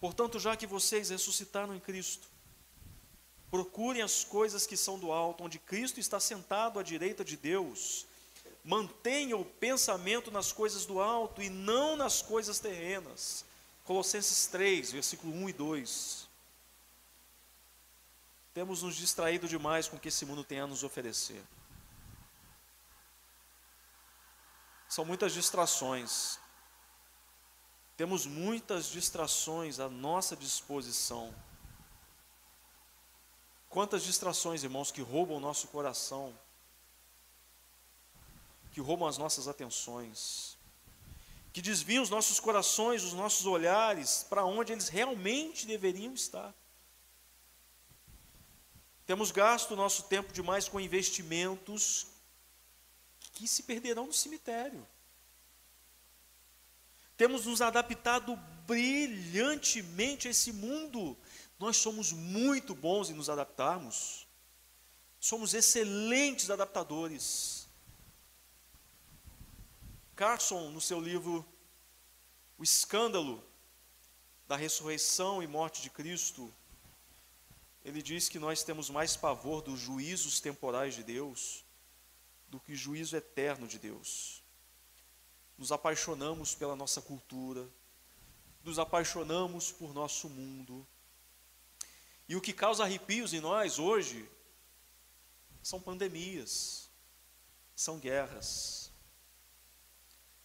Portanto, 0.00 0.40
já 0.40 0.56
que 0.56 0.66
vocês 0.66 1.10
ressuscitaram 1.10 1.74
em 1.74 1.80
Cristo, 1.80 2.28
procurem 3.50 4.02
as 4.02 4.24
coisas 4.24 4.66
que 4.66 4.76
são 4.76 4.98
do 4.98 5.10
alto, 5.10 5.44
onde 5.44 5.58
Cristo 5.58 5.98
está 5.98 6.20
sentado 6.20 6.78
à 6.78 6.82
direita 6.82 7.24
de 7.24 7.36
Deus. 7.36 8.06
Mantenha 8.64 9.36
o 9.36 9.44
pensamento 9.44 10.30
nas 10.30 10.52
coisas 10.52 10.84
do 10.84 11.00
alto 11.00 11.40
e 11.40 11.48
não 11.48 11.96
nas 11.96 12.20
coisas 12.20 12.58
terrenas. 12.58 13.44
Colossenses 13.84 14.46
3, 14.48 14.92
versículo 14.92 15.32
1 15.32 15.48
e 15.48 15.52
2. 15.52 16.28
Temos 18.52 18.82
nos 18.82 18.96
distraído 18.96 19.48
demais 19.48 19.88
com 19.88 19.96
o 19.96 20.00
que 20.00 20.08
esse 20.08 20.26
mundo 20.26 20.44
tem 20.44 20.60
a 20.60 20.66
nos 20.66 20.82
oferecer. 20.82 21.42
São 24.88 25.04
muitas 25.04 25.32
distrações. 25.32 26.38
Temos 27.96 28.26
muitas 28.26 28.88
distrações 28.88 29.80
à 29.80 29.88
nossa 29.88 30.36
disposição. 30.36 31.34
Quantas 33.68 34.02
distrações, 34.02 34.64
irmãos, 34.64 34.90
que 34.90 35.02
roubam 35.02 35.36
o 35.36 35.40
nosso 35.40 35.68
coração, 35.68 36.36
que 38.72 38.80
roubam 38.80 39.06
as 39.06 39.18
nossas 39.18 39.46
atenções, 39.46 40.56
que 41.52 41.60
desviam 41.60 42.02
os 42.02 42.10
nossos 42.10 42.40
corações, 42.40 43.02
os 43.02 43.12
nossos 43.12 43.44
olhares 43.44 44.24
para 44.28 44.44
onde 44.44 44.72
eles 44.72 44.88
realmente 44.88 45.66
deveriam 45.66 46.14
estar. 46.14 46.54
Temos 49.04 49.30
gasto 49.30 49.72
o 49.72 49.76
nosso 49.76 50.04
tempo 50.04 50.32
demais 50.32 50.68
com 50.68 50.78
investimentos 50.78 52.06
que 53.32 53.48
se 53.48 53.62
perderão 53.62 54.06
no 54.06 54.12
cemitério. 54.12 54.86
Temos 57.16 57.46
nos 57.46 57.60
adaptado 57.60 58.36
brilhantemente 58.66 60.28
a 60.28 60.30
esse 60.30 60.52
mundo. 60.52 61.16
Nós 61.58 61.76
somos 61.76 62.12
muito 62.12 62.74
bons 62.74 63.10
em 63.10 63.14
nos 63.14 63.28
adaptarmos. 63.28 64.26
Somos 65.18 65.54
excelentes 65.54 66.50
adaptadores. 66.50 67.68
Carson, 70.14 70.70
no 70.70 70.80
seu 70.80 71.00
livro 71.00 71.44
O 72.56 72.62
Escândalo 72.62 73.44
da 74.46 74.56
Ressurreição 74.56 75.42
e 75.42 75.46
Morte 75.46 75.82
de 75.82 75.90
Cristo, 75.90 76.52
ele 77.84 78.02
diz 78.02 78.28
que 78.28 78.38
nós 78.38 78.62
temos 78.62 78.90
mais 78.90 79.16
pavor 79.16 79.62
dos 79.62 79.78
juízos 79.80 80.40
temporais 80.40 80.94
de 80.94 81.02
Deus 81.02 81.64
do 82.48 82.58
que 82.58 82.74
juízo 82.74 83.16
eterno 83.16 83.66
de 83.66 83.78
Deus 83.78 84.42
nos 85.58 85.72
apaixonamos 85.72 86.54
pela 86.54 86.76
nossa 86.76 87.02
cultura, 87.02 87.68
nos 88.62 88.78
apaixonamos 88.78 89.72
por 89.72 89.92
nosso 89.92 90.28
mundo. 90.28 90.86
E 92.28 92.36
o 92.36 92.40
que 92.40 92.52
causa 92.52 92.84
arrepios 92.84 93.32
em 93.32 93.40
nós 93.40 93.78
hoje 93.78 94.28
são 95.62 95.80
pandemias, 95.80 96.90
são 97.74 97.98
guerras, 97.98 98.90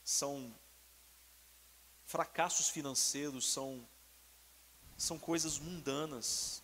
são 0.03 0.53
fracassos 2.05 2.69
financeiros, 2.69 3.51
são, 3.51 3.85
são 4.97 5.19
coisas 5.19 5.59
mundanas. 5.59 6.61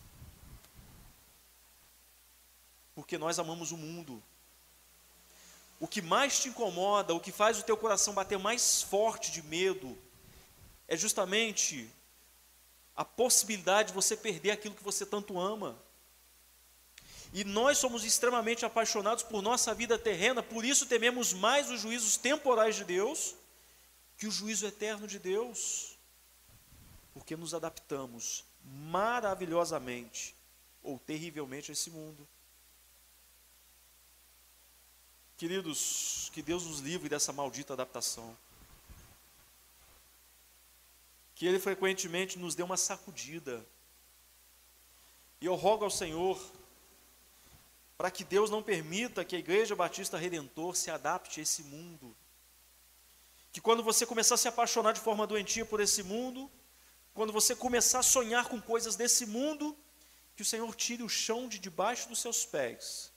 Porque 2.94 3.18
nós 3.18 3.38
amamos 3.38 3.72
o 3.72 3.76
mundo, 3.76 4.22
o 5.78 5.86
que 5.86 6.00
mais 6.00 6.40
te 6.40 6.48
incomoda, 6.48 7.14
o 7.14 7.20
que 7.20 7.32
faz 7.32 7.58
o 7.58 7.62
teu 7.62 7.76
coração 7.76 8.14
bater 8.14 8.38
mais 8.38 8.82
forte 8.82 9.30
de 9.30 9.42
medo, 9.42 9.98
é 10.88 10.96
justamente 10.96 11.90
a 12.96 13.04
possibilidade 13.04 13.88
de 13.88 13.94
você 13.94 14.16
perder 14.16 14.50
aquilo 14.52 14.74
que 14.74 14.84
você 14.84 15.06
tanto 15.06 15.38
ama. 15.38 15.78
E 17.32 17.44
nós 17.44 17.78
somos 17.78 18.04
extremamente 18.04 18.64
apaixonados 18.64 19.22
por 19.22 19.40
nossa 19.40 19.72
vida 19.72 19.98
terrena, 19.98 20.42
por 20.42 20.64
isso 20.64 20.86
tememos 20.86 21.32
mais 21.32 21.70
os 21.70 21.80
juízos 21.80 22.16
temporais 22.16 22.74
de 22.76 22.84
Deus 22.84 23.34
que 24.16 24.26
o 24.26 24.30
juízo 24.30 24.66
eterno 24.66 25.06
de 25.06 25.18
Deus, 25.18 25.96
porque 27.14 27.36
nos 27.36 27.54
adaptamos 27.54 28.44
maravilhosamente 28.62 30.34
ou 30.82 30.98
terrivelmente 30.98 31.70
a 31.70 31.72
esse 31.72 31.90
mundo. 31.90 32.28
Queridos, 35.38 36.30
que 36.34 36.42
Deus 36.42 36.64
nos 36.64 36.80
livre 36.80 37.08
dessa 37.08 37.32
maldita 37.32 37.72
adaptação. 37.72 38.36
Que 41.40 41.46
Ele 41.46 41.58
frequentemente 41.58 42.38
nos 42.38 42.54
dê 42.54 42.62
uma 42.62 42.76
sacudida. 42.76 43.66
E 45.40 45.46
eu 45.46 45.54
rogo 45.54 45.84
ao 45.84 45.90
Senhor 45.90 46.38
para 47.96 48.10
que 48.10 48.24
Deus 48.24 48.50
não 48.50 48.62
permita 48.62 49.24
que 49.24 49.34
a 49.34 49.38
Igreja 49.38 49.74
Batista 49.74 50.18
Redentor 50.18 50.76
se 50.76 50.90
adapte 50.90 51.40
a 51.40 51.42
esse 51.42 51.62
mundo. 51.62 52.14
Que 53.50 53.58
quando 53.58 53.82
você 53.82 54.04
começar 54.04 54.34
a 54.34 54.36
se 54.36 54.48
apaixonar 54.48 54.92
de 54.92 55.00
forma 55.00 55.26
doentia 55.26 55.64
por 55.64 55.80
esse 55.80 56.02
mundo, 56.02 56.50
quando 57.14 57.32
você 57.32 57.56
começar 57.56 58.00
a 58.00 58.02
sonhar 58.02 58.46
com 58.46 58.60
coisas 58.60 58.94
desse 58.94 59.24
mundo, 59.24 59.74
que 60.36 60.42
o 60.42 60.44
Senhor 60.44 60.74
tire 60.74 61.02
o 61.02 61.08
chão 61.08 61.48
de 61.48 61.58
debaixo 61.58 62.06
dos 62.06 62.18
seus 62.18 62.44
pés 62.44 63.10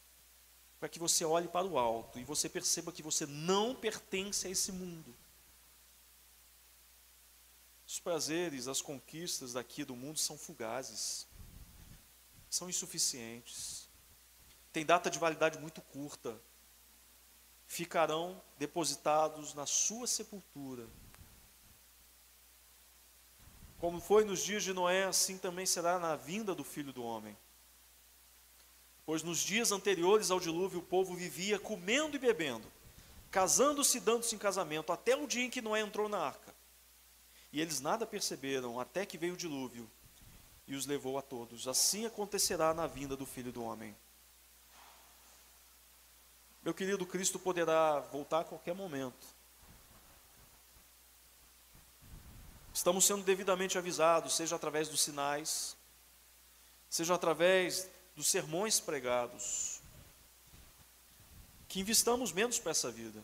para 0.79 0.88
que 0.88 0.97
você 0.97 1.25
olhe 1.25 1.49
para 1.49 1.67
o 1.67 1.77
alto 1.77 2.17
e 2.19 2.23
você 2.23 2.47
perceba 2.47 2.93
que 2.93 3.03
você 3.03 3.25
não 3.25 3.75
pertence 3.75 4.47
a 4.47 4.49
esse 4.49 4.71
mundo. 4.71 5.13
Os 7.93 7.99
prazeres, 7.99 8.67
as 8.67 8.82
conquistas 8.82 9.53
daqui 9.53 9.84
do 9.86 9.95
mundo 9.95 10.17
são 10.17 10.36
fugazes, 10.36 11.27
são 12.49 12.67
insuficientes, 12.67 13.88
têm 14.71 14.84
data 14.84 15.12
de 15.12 15.19
validade 15.19 15.60
muito 15.60 15.79
curta, 15.79 16.36
ficarão 17.67 18.41
depositados 18.58 19.53
na 19.53 19.67
sua 19.67 20.08
sepultura. 20.08 20.88
Como 23.77 24.01
foi 24.01 24.25
nos 24.25 24.43
dias 24.43 24.63
de 24.63 24.73
Noé, 24.73 25.03
assim 25.03 25.38
também 25.38 25.67
será 25.67 25.99
na 25.99 26.15
vinda 26.15 26.56
do 26.56 26.63
filho 26.63 26.91
do 26.91 27.03
homem. 27.03 27.38
Pois 29.06 29.21
nos 29.21 29.38
dias 29.38 29.71
anteriores 29.71 30.32
ao 30.32 30.39
dilúvio 30.39 30.79
o 30.79 30.84
povo 30.84 31.13
vivia 31.13 31.60
comendo 31.60 32.15
e 32.15 32.19
bebendo, 32.19 32.67
casando-se 33.29 33.99
e 33.99 34.01
dando-se 34.01 34.34
em 34.34 34.39
casamento, 34.39 34.91
até 34.91 35.15
o 35.15 35.27
dia 35.27 35.43
em 35.43 35.49
que 35.51 35.62
Noé 35.62 35.82
entrou 35.82 36.10
na 36.10 36.17
arca. 36.17 36.53
E 37.54 37.62
eles 37.62 37.80
nada 37.80 38.04
perceberam, 38.04 38.80
até 38.80 39.06
que 39.06 39.16
veio 39.16 39.36
o 39.36 39.38
dilúvio 39.38 39.89
e 40.68 40.76
os 40.76 40.88
levou 40.88 41.20
a 41.20 41.22
todos. 41.22 41.68
Assim 41.68 42.04
acontecerá 42.04 42.74
na 42.74 42.88
vinda 42.88 43.16
do 43.16 43.28
Filho 43.28 43.52
do 43.52 43.63
Homem. 43.63 43.96
Meu 46.63 46.74
querido, 46.74 47.06
Cristo 47.06 47.38
poderá 47.38 48.00
voltar 48.00 48.39
a 48.39 48.44
qualquer 48.44 48.74
momento. 48.74 49.28
Estamos 52.74 53.06
sendo 53.06 53.24
devidamente 53.24 53.78
avisados, 53.78 54.36
seja 54.36 54.56
através 54.56 54.89
dos 54.89 55.02
sinais, 55.02 55.78
seja 56.89 57.13
através 57.13 57.88
dos 58.16 58.28
sermões 58.28 58.80
pregados, 58.80 59.80
que 61.68 61.80
investamos 61.80 62.32
menos 62.32 62.58
para 62.58 62.72
essa 62.72 62.89
vida, 62.89 63.24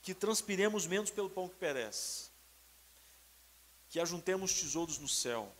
que 0.00 0.14
transpiremos 0.14 0.86
menos 0.86 1.10
pelo 1.10 1.28
pão 1.28 1.46
que 1.46 1.56
perece, 1.56 2.27
que 3.88 4.00
ajuntemos 4.00 4.52
tesouros 4.52 4.98
no 4.98 5.08
céu, 5.08 5.52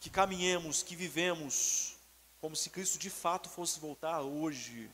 que 0.00 0.10
caminhemos, 0.10 0.82
que 0.82 0.96
vivemos 0.96 1.96
como 2.40 2.54
se 2.54 2.70
Cristo 2.70 2.98
de 2.98 3.10
fato 3.10 3.48
fosse 3.48 3.80
voltar 3.80 4.20
hoje, 4.20 4.90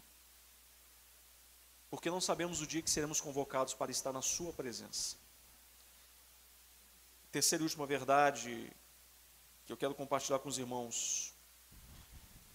porque 1.90 2.10
não 2.10 2.20
sabemos 2.20 2.60
o 2.60 2.66
dia 2.66 2.82
que 2.82 2.90
seremos 2.90 3.20
convocados 3.20 3.74
para 3.74 3.90
estar 3.90 4.12
na 4.12 4.22
Sua 4.22 4.52
presença. 4.52 5.16
Terceira 7.30 7.62
e 7.62 7.66
última 7.66 7.86
verdade 7.86 8.70
que 9.66 9.72
eu 9.72 9.76
quero 9.76 9.94
compartilhar 9.94 10.38
com 10.38 10.48
os 10.48 10.58
irmãos 10.58 11.32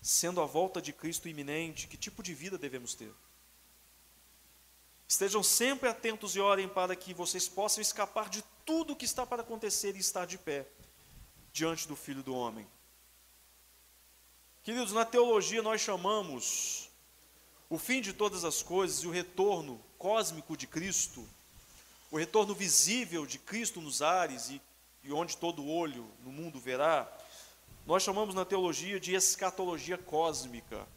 sendo 0.01 0.41
a 0.41 0.45
volta 0.45 0.81
de 0.81 0.93
Cristo 0.93 1.27
iminente, 1.27 1.87
que 1.87 1.97
tipo 1.97 2.23
de 2.23 2.33
vida 2.33 2.57
devemos 2.57 2.93
ter? 2.93 3.13
Estejam 5.09 5.41
sempre 5.41 5.89
atentos 5.89 6.35
e 6.35 6.39
orem 6.39 6.69
para 6.69 6.95
que 6.95 7.15
vocês 7.15 7.49
possam 7.49 7.81
escapar 7.81 8.29
de 8.29 8.43
tudo 8.63 8.93
o 8.93 8.95
que 8.95 9.05
está 9.05 9.25
para 9.25 9.41
acontecer 9.41 9.95
e 9.95 9.99
estar 9.99 10.27
de 10.27 10.37
pé 10.37 10.67
diante 11.51 11.87
do 11.87 11.95
Filho 11.95 12.21
do 12.21 12.35
Homem. 12.35 12.67
Queridos, 14.61 14.93
na 14.93 15.03
teologia 15.03 15.63
nós 15.63 15.81
chamamos 15.81 16.91
o 17.67 17.79
fim 17.79 18.01
de 18.01 18.13
todas 18.13 18.45
as 18.45 18.61
coisas 18.61 18.99
e 18.99 19.07
o 19.07 19.11
retorno 19.11 19.83
cósmico 19.97 20.55
de 20.55 20.67
Cristo, 20.67 21.27
o 22.11 22.17
retorno 22.17 22.53
visível 22.53 23.25
de 23.25 23.39
Cristo 23.39 23.81
nos 23.81 24.03
ares 24.03 24.51
e, 24.51 24.61
e 25.03 25.11
onde 25.11 25.37
todo 25.37 25.67
olho 25.67 26.07
no 26.23 26.31
mundo 26.31 26.59
verá, 26.59 27.11
nós 27.83 28.03
chamamos 28.03 28.35
na 28.35 28.45
teologia 28.45 28.99
de 28.99 29.15
escatologia 29.15 29.97
cósmica. 29.97 30.87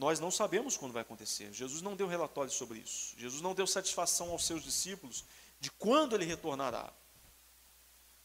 Nós 0.00 0.18
não 0.18 0.30
sabemos 0.30 0.78
quando 0.78 0.92
vai 0.92 1.02
acontecer. 1.02 1.52
Jesus 1.52 1.82
não 1.82 1.94
deu 1.94 2.06
relatório 2.06 2.50
sobre 2.50 2.78
isso. 2.78 3.14
Jesus 3.18 3.42
não 3.42 3.54
deu 3.54 3.66
satisfação 3.66 4.30
aos 4.30 4.46
seus 4.46 4.64
discípulos 4.64 5.26
de 5.60 5.70
quando 5.72 6.14
ele 6.14 6.24
retornará. 6.24 6.90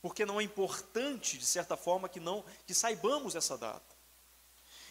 Porque 0.02 0.26
não 0.26 0.40
é 0.40 0.44
importante, 0.46 1.38
de 1.38 1.46
certa 1.46 1.76
forma, 1.76 2.08
que 2.08 2.18
não 2.18 2.46
que 2.66 2.74
saibamos 2.74 3.36
essa 3.36 3.58
data. 3.58 3.94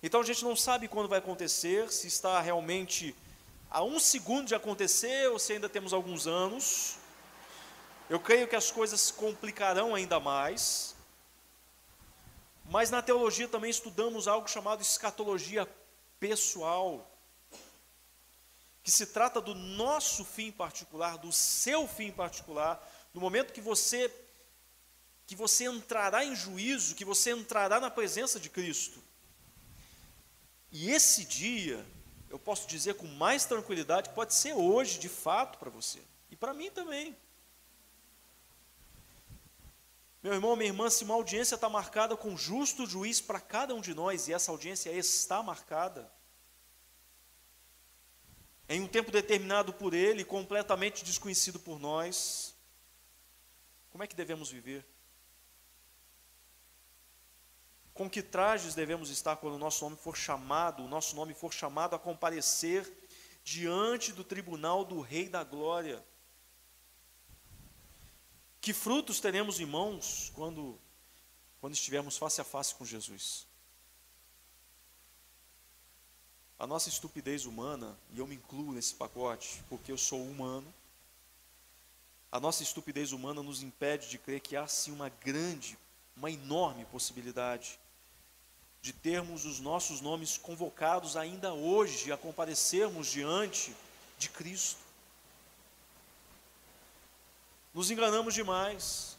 Então 0.02 0.20
a 0.20 0.24
gente 0.24 0.44
não 0.44 0.54
sabe 0.54 0.86
quando 0.86 1.08
vai 1.08 1.20
acontecer, 1.20 1.90
se 1.90 2.06
está 2.06 2.38
realmente 2.42 3.16
a 3.70 3.82
um 3.82 3.98
segundo 3.98 4.48
de 4.48 4.54
acontecer 4.54 5.30
ou 5.30 5.38
se 5.38 5.54
ainda 5.54 5.70
temos 5.70 5.94
alguns 5.94 6.26
anos. 6.26 6.98
Eu 8.10 8.20
creio 8.20 8.46
que 8.46 8.56
as 8.56 8.70
coisas 8.70 9.10
complicarão 9.10 9.94
ainda 9.94 10.20
mais. 10.20 10.94
Mas 12.66 12.90
na 12.90 13.00
teologia 13.00 13.48
também 13.48 13.70
estudamos 13.70 14.28
algo 14.28 14.46
chamado 14.46 14.82
escatologia 14.82 15.66
pessoal, 16.18 17.10
que 18.82 18.90
se 18.90 19.06
trata 19.06 19.40
do 19.40 19.54
nosso 19.54 20.24
fim 20.24 20.52
particular, 20.52 21.16
do 21.18 21.32
seu 21.32 21.88
fim 21.88 22.10
particular, 22.10 22.82
no 23.12 23.20
momento 23.20 23.52
que 23.52 23.60
você 23.60 24.10
que 25.26 25.34
você 25.34 25.64
entrará 25.64 26.22
em 26.22 26.36
juízo, 26.36 26.94
que 26.94 27.04
você 27.04 27.30
entrará 27.30 27.80
na 27.80 27.90
presença 27.90 28.38
de 28.38 28.50
Cristo. 28.50 29.02
E 30.70 30.90
esse 30.90 31.24
dia, 31.24 31.82
eu 32.28 32.38
posso 32.38 32.66
dizer 32.66 32.94
com 32.96 33.06
mais 33.06 33.46
tranquilidade, 33.46 34.10
pode 34.10 34.34
ser 34.34 34.52
hoje, 34.52 34.98
de 34.98 35.08
fato, 35.08 35.58
para 35.58 35.70
você. 35.70 36.00
E 36.30 36.36
para 36.36 36.52
mim 36.52 36.70
também. 36.70 37.16
Meu 40.24 40.32
irmão, 40.32 40.56
minha 40.56 40.70
irmã, 40.70 40.88
se 40.88 41.04
uma 41.04 41.12
audiência 41.12 41.54
está 41.54 41.68
marcada 41.68 42.16
com 42.16 42.34
justo 42.34 42.86
juiz 42.86 43.20
para 43.20 43.38
cada 43.38 43.74
um 43.74 43.80
de 43.82 43.92
nós, 43.92 44.26
e 44.26 44.32
essa 44.32 44.50
audiência 44.50 44.88
está 44.90 45.42
marcada, 45.42 46.10
em 48.66 48.80
um 48.80 48.88
tempo 48.88 49.10
determinado 49.10 49.74
por 49.74 49.92
Ele, 49.92 50.24
completamente 50.24 51.04
desconhecido 51.04 51.60
por 51.60 51.78
nós, 51.78 52.56
como 53.90 54.02
é 54.02 54.06
que 54.06 54.16
devemos 54.16 54.50
viver? 54.50 54.86
Com 57.92 58.08
que 58.08 58.22
trajes 58.22 58.74
devemos 58.74 59.10
estar 59.10 59.36
quando 59.36 59.56
o 59.56 59.58
nosso 59.58 59.84
nome 59.84 59.98
for 59.98 60.16
chamado, 60.16 60.84
o 60.84 60.88
nosso 60.88 61.14
nome 61.14 61.34
for 61.34 61.52
chamado 61.52 61.94
a 61.94 61.98
comparecer 61.98 62.90
diante 63.44 64.10
do 64.10 64.24
tribunal 64.24 64.86
do 64.86 65.02
Rei 65.02 65.28
da 65.28 65.44
Glória? 65.44 66.02
Que 68.64 68.72
frutos 68.72 69.20
teremos 69.20 69.60
em 69.60 69.66
mãos 69.66 70.32
quando, 70.34 70.80
quando 71.60 71.74
estivermos 71.74 72.16
face 72.16 72.40
a 72.40 72.44
face 72.44 72.74
com 72.74 72.82
Jesus? 72.82 73.46
A 76.58 76.66
nossa 76.66 76.88
estupidez 76.88 77.44
humana, 77.44 77.94
e 78.10 78.20
eu 78.20 78.26
me 78.26 78.36
incluo 78.36 78.72
nesse 78.72 78.94
pacote, 78.94 79.62
porque 79.68 79.92
eu 79.92 79.98
sou 79.98 80.24
humano, 80.24 80.72
a 82.32 82.40
nossa 82.40 82.62
estupidez 82.62 83.12
humana 83.12 83.42
nos 83.42 83.62
impede 83.62 84.08
de 84.08 84.16
crer 84.16 84.40
que 84.40 84.56
há 84.56 84.66
sim 84.66 84.92
uma 84.92 85.10
grande, 85.10 85.76
uma 86.16 86.30
enorme 86.30 86.86
possibilidade 86.86 87.78
de 88.80 88.94
termos 88.94 89.44
os 89.44 89.60
nossos 89.60 90.00
nomes 90.00 90.38
convocados 90.38 91.18
ainda 91.18 91.52
hoje 91.52 92.10
a 92.10 92.16
comparecermos 92.16 93.08
diante 93.08 93.76
de 94.16 94.30
Cristo. 94.30 94.83
Nos 97.74 97.90
enganamos 97.90 98.34
demais, 98.34 99.16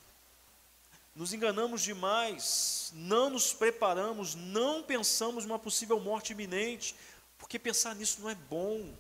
nos 1.14 1.34
enganamos 1.34 1.82
demais, 1.82 2.90
não 2.94 3.30
nos 3.30 3.52
preparamos, 3.52 4.34
não 4.34 4.82
pensamos 4.82 5.46
numa 5.46 5.60
possível 5.60 6.00
morte 6.00 6.32
iminente, 6.32 6.96
porque 7.38 7.60
pensar 7.60 7.94
nisso 7.96 8.22
não 8.22 8.30
é 8.30 8.36
bom, 8.36 8.94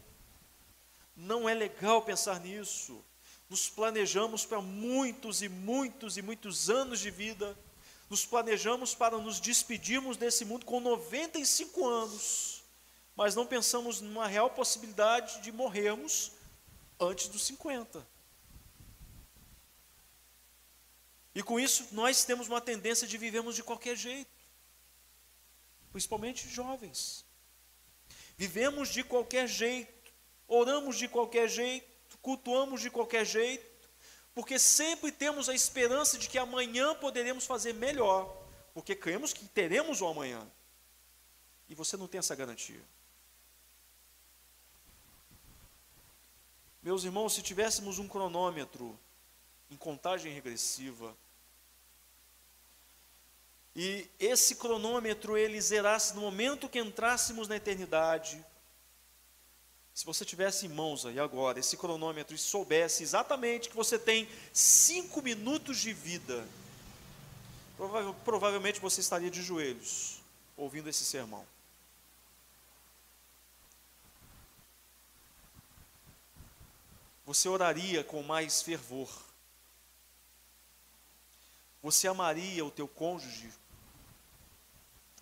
não 1.15 1.47
é 1.47 1.53
legal 1.53 2.01
pensar 2.01 2.37
nisso. 2.41 3.01
Nos 3.49 3.69
planejamos 3.69 4.45
para 4.45 4.59
muitos 4.59 5.41
e 5.41 5.47
muitos 5.47 6.17
e 6.17 6.21
muitos 6.21 6.69
anos 6.69 6.99
de 6.99 7.09
vida, 7.09 7.57
nos 8.09 8.25
planejamos 8.25 8.93
para 8.93 9.17
nos 9.17 9.39
despedirmos 9.39 10.17
desse 10.17 10.43
mundo 10.43 10.65
com 10.65 10.81
95 10.81 11.87
anos, 11.87 12.61
mas 13.15 13.35
não 13.35 13.47
pensamos 13.47 14.01
numa 14.01 14.27
real 14.27 14.49
possibilidade 14.49 15.41
de 15.41 15.49
morrermos 15.49 16.33
antes 16.99 17.29
dos 17.29 17.45
50. 17.45 18.14
E 21.35 21.43
com 21.43 21.59
isso, 21.59 21.89
nós 21.91 22.23
temos 22.23 22.47
uma 22.47 22.61
tendência 22.61 23.05
de 23.05 23.17
vivermos 23.17 23.55
de 23.55 23.61
qualquer 23.61 23.97
jeito, 23.97 24.31
principalmente 25.91 26.47
jovens. 26.47 27.25
Vivemos 28.37 28.87
de 28.87 29.03
qualquer 29.03 29.45
jeito, 29.45 30.13
oramos 30.47 30.97
de 30.97 31.09
qualquer 31.09 31.49
jeito, 31.49 32.17
cultuamos 32.21 32.79
de 32.79 32.89
qualquer 32.89 33.25
jeito, 33.25 33.89
porque 34.33 34.57
sempre 34.57 35.11
temos 35.11 35.49
a 35.49 35.53
esperança 35.53 36.17
de 36.17 36.29
que 36.29 36.37
amanhã 36.37 36.95
poderemos 36.95 37.45
fazer 37.45 37.73
melhor, 37.73 38.33
porque 38.73 38.95
cremos 38.95 39.33
que 39.33 39.45
teremos 39.45 39.99
o 39.99 40.07
amanhã. 40.07 40.49
E 41.67 41.75
você 41.75 41.97
não 41.97 42.07
tem 42.07 42.19
essa 42.19 42.35
garantia. 42.35 42.81
Meus 46.81 47.03
irmãos, 47.03 47.33
se 47.33 47.41
tivéssemos 47.41 47.99
um 47.99 48.07
cronômetro 48.07 48.97
em 49.69 49.75
contagem 49.75 50.31
regressiva, 50.31 51.17
e 53.75 54.09
esse 54.17 54.55
cronômetro 54.55 55.37
ele 55.37 55.59
zerasse 55.59 56.15
no 56.15 56.21
momento 56.21 56.69
que 56.69 56.79
entrássemos 56.79 57.47
na 57.49 57.57
eternidade, 57.57 58.43
se 59.93 60.05
você 60.05 60.23
tivesse 60.23 60.65
em 60.65 60.69
mãos 60.69 61.05
aí 61.05 61.19
agora 61.19 61.59
esse 61.59 61.75
cronômetro 61.75 62.33
e 62.33 62.37
soubesse 62.37 63.03
exatamente 63.03 63.69
que 63.69 63.75
você 63.75 63.99
tem 63.99 64.29
cinco 64.53 65.21
minutos 65.21 65.77
de 65.77 65.91
vida, 65.91 66.47
provavelmente 68.23 68.79
você 68.79 69.01
estaria 69.01 69.29
de 69.29 69.41
joelhos 69.43 70.21
ouvindo 70.55 70.89
esse 70.89 71.03
sermão. 71.03 71.45
Você 77.25 77.49
oraria 77.49 78.03
com 78.03 78.21
mais 78.23 78.61
fervor. 78.61 79.09
Você 81.81 82.07
amaria 82.07 82.63
o 82.63 82.71
teu 82.71 82.87
cônjuge 82.87 83.51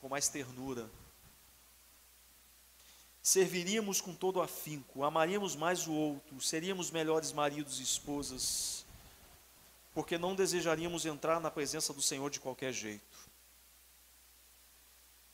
com 0.04 0.10
mais 0.10 0.28
ternura 0.28 0.92
serviríamos 3.24 4.02
com 4.02 4.14
todo 4.14 4.42
afinco, 4.42 5.06
amaríamos 5.06 5.56
mais 5.56 5.88
o 5.88 5.94
outro, 5.94 6.42
seríamos 6.42 6.92
melhores 6.92 7.32
maridos 7.32 7.80
e 7.80 7.84
esposas, 7.84 8.86
porque 9.94 10.18
não 10.18 10.36
desejaríamos 10.36 11.06
entrar 11.06 11.40
na 11.40 11.50
presença 11.50 11.94
do 11.94 12.02
Senhor 12.02 12.30
de 12.30 12.42
qualquer 12.42 12.74
jeito. 12.74 13.32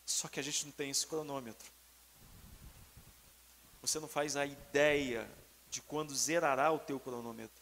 Só 0.06 0.28
que 0.28 0.40
a 0.40 0.44
gente 0.44 0.66
não 0.66 0.72
tem 0.72 0.92
esse 0.92 1.08
cronômetro. 1.08 1.72
Você 3.82 4.00
não 4.00 4.08
faz 4.08 4.36
a 4.36 4.46
ideia 4.46 5.28
de 5.72 5.82
quando 5.82 6.16
zerará 6.16 6.72
o 6.72 6.78
teu 6.78 7.00
cronômetro. 7.00 7.59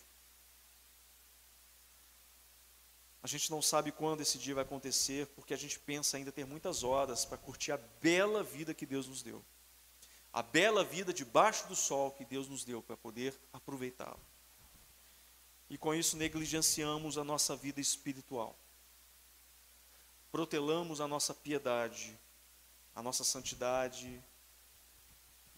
A 3.21 3.27
gente 3.27 3.49
não 3.51 3.61
sabe 3.61 3.91
quando 3.91 4.21
esse 4.21 4.37
dia 4.37 4.55
vai 4.55 4.63
acontecer, 4.63 5.27
porque 5.27 5.53
a 5.53 5.57
gente 5.57 5.79
pensa 5.79 6.17
ainda 6.17 6.31
ter 6.31 6.45
muitas 6.45 6.83
horas 6.83 7.25
para 7.25 7.37
curtir 7.37 7.71
a 7.71 7.77
bela 8.01 8.43
vida 8.43 8.73
que 8.73 8.85
Deus 8.85 9.07
nos 9.07 9.21
deu 9.21 9.43
a 10.37 10.43
bela 10.43 10.83
vida 10.83 11.11
debaixo 11.11 11.67
do 11.67 11.75
sol 11.75 12.11
que 12.11 12.23
Deus 12.23 12.47
nos 12.47 12.63
deu 12.63 12.79
para 12.79 12.95
poder 12.95 13.33
aproveitá-la. 13.51 14.19
E 15.67 15.79
com 15.79 15.95
isso 15.95 16.15
negligenciamos 16.15 17.17
a 17.17 17.23
nossa 17.23 17.55
vida 17.55 17.81
espiritual. 17.81 18.55
Protelamos 20.31 21.01
a 21.01 21.07
nossa 21.07 21.33
piedade, 21.33 22.15
a 22.93 23.01
nossa 23.01 23.23
santidade. 23.23 24.23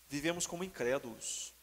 Vivemos 0.07 0.47
como 0.47 0.63
incrédulos. 0.63 1.53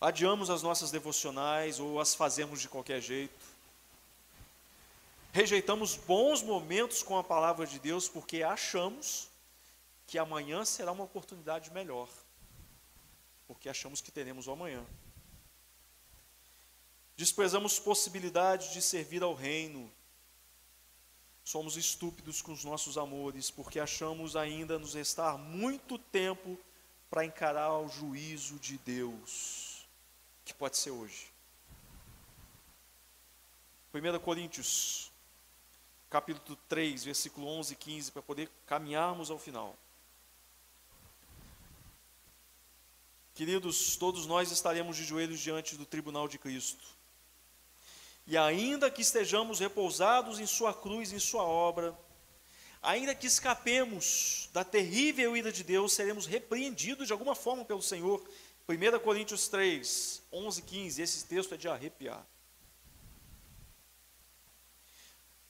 Adiamos 0.00 0.48
as 0.48 0.62
nossas 0.62 0.90
devocionais 0.90 1.80
ou 1.80 2.00
as 2.00 2.14
fazemos 2.14 2.60
de 2.60 2.68
qualquer 2.68 3.00
jeito. 3.00 3.44
Rejeitamos 5.32 5.96
bons 5.96 6.42
momentos 6.42 7.02
com 7.02 7.18
a 7.18 7.24
palavra 7.24 7.66
de 7.66 7.78
Deus 7.78 8.08
porque 8.08 8.42
achamos 8.42 9.28
que 10.06 10.18
amanhã 10.18 10.64
será 10.64 10.90
uma 10.90 11.04
oportunidade 11.04 11.70
melhor, 11.70 12.08
porque 13.46 13.68
achamos 13.68 14.00
que 14.00 14.10
teremos 14.10 14.46
o 14.46 14.52
amanhã. 14.52 14.84
Desprezamos 17.14 17.78
possibilidade 17.78 18.72
de 18.72 18.80
servir 18.80 19.22
ao 19.22 19.34
reino, 19.34 19.92
somos 21.44 21.76
estúpidos 21.76 22.40
com 22.40 22.52
os 22.52 22.64
nossos 22.64 22.96
amores, 22.96 23.50
porque 23.50 23.80
achamos 23.80 24.36
ainda 24.36 24.78
nos 24.78 24.94
restar 24.94 25.36
muito 25.36 25.98
tempo 25.98 26.58
para 27.10 27.24
encarar 27.24 27.72
o 27.78 27.88
juízo 27.88 28.58
de 28.58 28.78
Deus, 28.78 29.67
que 30.48 30.58
pode 30.58 30.76
ser 30.76 30.90
hoje. 30.90 31.26
1 33.92 34.18
Coríntios, 34.20 35.10
capítulo 36.10 36.58
3, 36.68 37.04
versículo 37.04 37.46
11 37.46 37.72
e 37.72 37.76
15, 37.76 38.12
para 38.12 38.22
poder 38.22 38.50
caminharmos 38.66 39.30
ao 39.30 39.38
final. 39.38 39.76
Queridos, 43.34 43.96
todos 43.96 44.26
nós 44.26 44.50
estaremos 44.50 44.96
de 44.96 45.04
joelhos 45.04 45.38
diante 45.38 45.76
do 45.76 45.86
tribunal 45.86 46.26
de 46.26 46.38
Cristo. 46.38 46.84
E 48.26 48.36
ainda 48.36 48.90
que 48.90 49.00
estejamos 49.00 49.60
repousados 49.60 50.40
em 50.40 50.46
Sua 50.46 50.74
cruz, 50.74 51.12
em 51.12 51.18
Sua 51.18 51.44
obra, 51.44 51.96
ainda 52.82 53.14
que 53.14 53.26
escapemos 53.26 54.50
da 54.52 54.64
terrível 54.64 55.36
ira 55.36 55.52
de 55.52 55.62
Deus, 55.62 55.92
seremos 55.92 56.26
repreendidos 56.26 57.06
de 57.06 57.12
alguma 57.12 57.34
forma 57.34 57.64
pelo 57.64 57.80
Senhor. 57.80 58.22
1 58.68 58.98
Coríntios 58.98 59.48
3, 59.48 60.22
11 60.30 60.60
e 60.60 60.62
15, 60.62 61.02
esse 61.02 61.24
texto 61.24 61.54
é 61.54 61.56
de 61.56 61.68
arrepiar. 61.68 62.22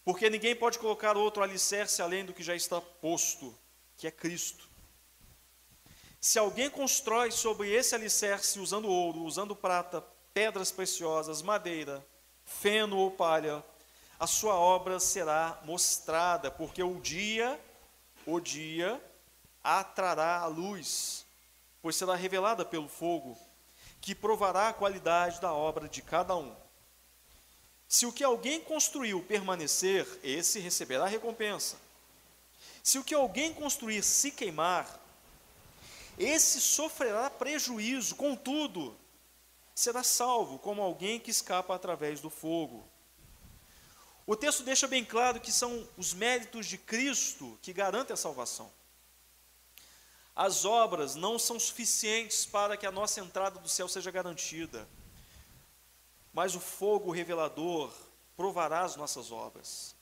Porque 0.05 0.31
ninguém 0.31 0.55
pode 0.55 0.79
colocar 0.79 1.17
outro 1.17 1.43
alicerce 1.43 2.01
além 2.01 2.25
do 2.25 2.33
que 2.33 2.45
já 2.45 2.55
está 2.55 2.81
posto, 2.81 3.53
que 3.97 4.07
é 4.07 4.11
Cristo. 4.13 4.69
Se 6.21 6.39
alguém 6.39 6.71
constrói 6.71 7.33
sobre 7.33 7.71
esse 7.71 7.95
alicerce 7.95 8.61
usando 8.61 8.89
ouro, 8.89 9.25
usando 9.25 9.55
prata, 9.55 10.01
pedras 10.33 10.71
preciosas, 10.71 11.43
madeira, 11.43 12.07
feno 12.45 12.97
ou 12.97 13.11
palha, 13.11 13.65
a 14.19 14.27
sua 14.27 14.55
obra 14.55 15.01
será 15.01 15.61
mostrada, 15.65 16.51
porque 16.51 16.83
o 16.83 17.01
dia, 17.01 17.61
o 18.25 18.39
dia, 18.41 19.03
atrará 19.63 20.39
a 20.39 20.47
luz, 20.47 21.27
pois 21.83 21.97
será 21.97 22.15
revelada 22.15 22.65
pelo 22.65 22.89
fogo, 22.89 23.39
que 24.01 24.15
provará 24.15 24.69
a 24.69 24.73
qualidade 24.73 25.41
da 25.41 25.53
obra 25.53 25.89
de 25.89 26.03
cada 26.03 26.37
um. 26.37 26.55
Se 27.89 28.05
o 28.05 28.13
que 28.13 28.23
alguém 28.23 28.61
construiu 28.61 29.23
permanecer, 29.23 30.07
esse 30.23 30.61
receberá 30.61 31.07
recompensa. 31.07 31.77
Se 32.83 32.99
o 32.99 33.05
que 33.05 33.15
alguém 33.15 33.53
construir 33.55 34.03
se 34.03 34.31
queimar, 34.31 35.01
esse 36.19 36.61
sofrerá 36.61 37.31
prejuízo, 37.31 38.17
contudo, 38.17 38.97
será 39.75 40.03
salvo 40.03 40.59
como 40.59 40.83
alguém 40.83 41.21
que 41.21 41.31
escapa 41.31 41.75
através 41.75 42.21
do 42.21 42.29
fogo. 42.29 42.87
O 44.27 44.37
texto 44.37 44.63
deixa 44.63 44.87
bem 44.87 45.05
claro 45.05 45.41
que 45.41 45.51
são 45.51 45.89
os 45.97 46.13
méritos 46.13 46.67
de 46.67 46.77
Cristo 46.77 47.59
que 47.63 47.73
garantem 47.73 48.13
a 48.13 48.17
salvação. 48.17 48.71
As 50.39 50.65
obras 50.65 51.15
não 51.15 51.39
são 51.39 51.59
suficientes 51.59 52.47
para 52.47 52.77
que 52.77 52.87
a 52.87 52.93
nossa 52.93 53.21
entrada 53.21 53.59
do 53.59 53.69
céu 53.69 53.89
seja 53.89 54.11
garantida 54.11 54.89
mas 56.39 56.55
o 56.55 56.61
fogo 56.61 57.11
revelador 57.11 57.93
provará 58.37 58.83
as 58.83 58.95
nossas 58.95 59.33
obras. 59.33 59.93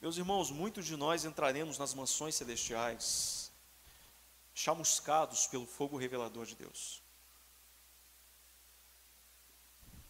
Meus 0.00 0.16
irmãos, 0.16 0.50
muitos 0.50 0.84
de 0.84 0.96
nós 0.96 1.24
entraremos 1.24 1.78
nas 1.78 1.94
mansões 1.94 2.34
celestiais, 2.34 3.52
chamuscados 4.52 5.46
pelo 5.46 5.64
fogo 5.64 5.96
revelador 5.96 6.44
de 6.44 6.56
Deus. 6.56 7.00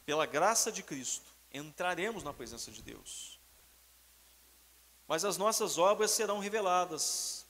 Pela 0.06 0.24
graça 0.24 0.72
de 0.72 0.82
Cristo, 0.82 1.30
entraremos 1.52 2.22
na 2.22 2.32
presença 2.32 2.70
de 2.70 2.80
Deus. 2.80 3.38
Mas 5.06 5.26
as 5.26 5.36
nossas 5.36 5.76
obras 5.76 6.10
serão 6.10 6.38
reveladas. 6.38 7.41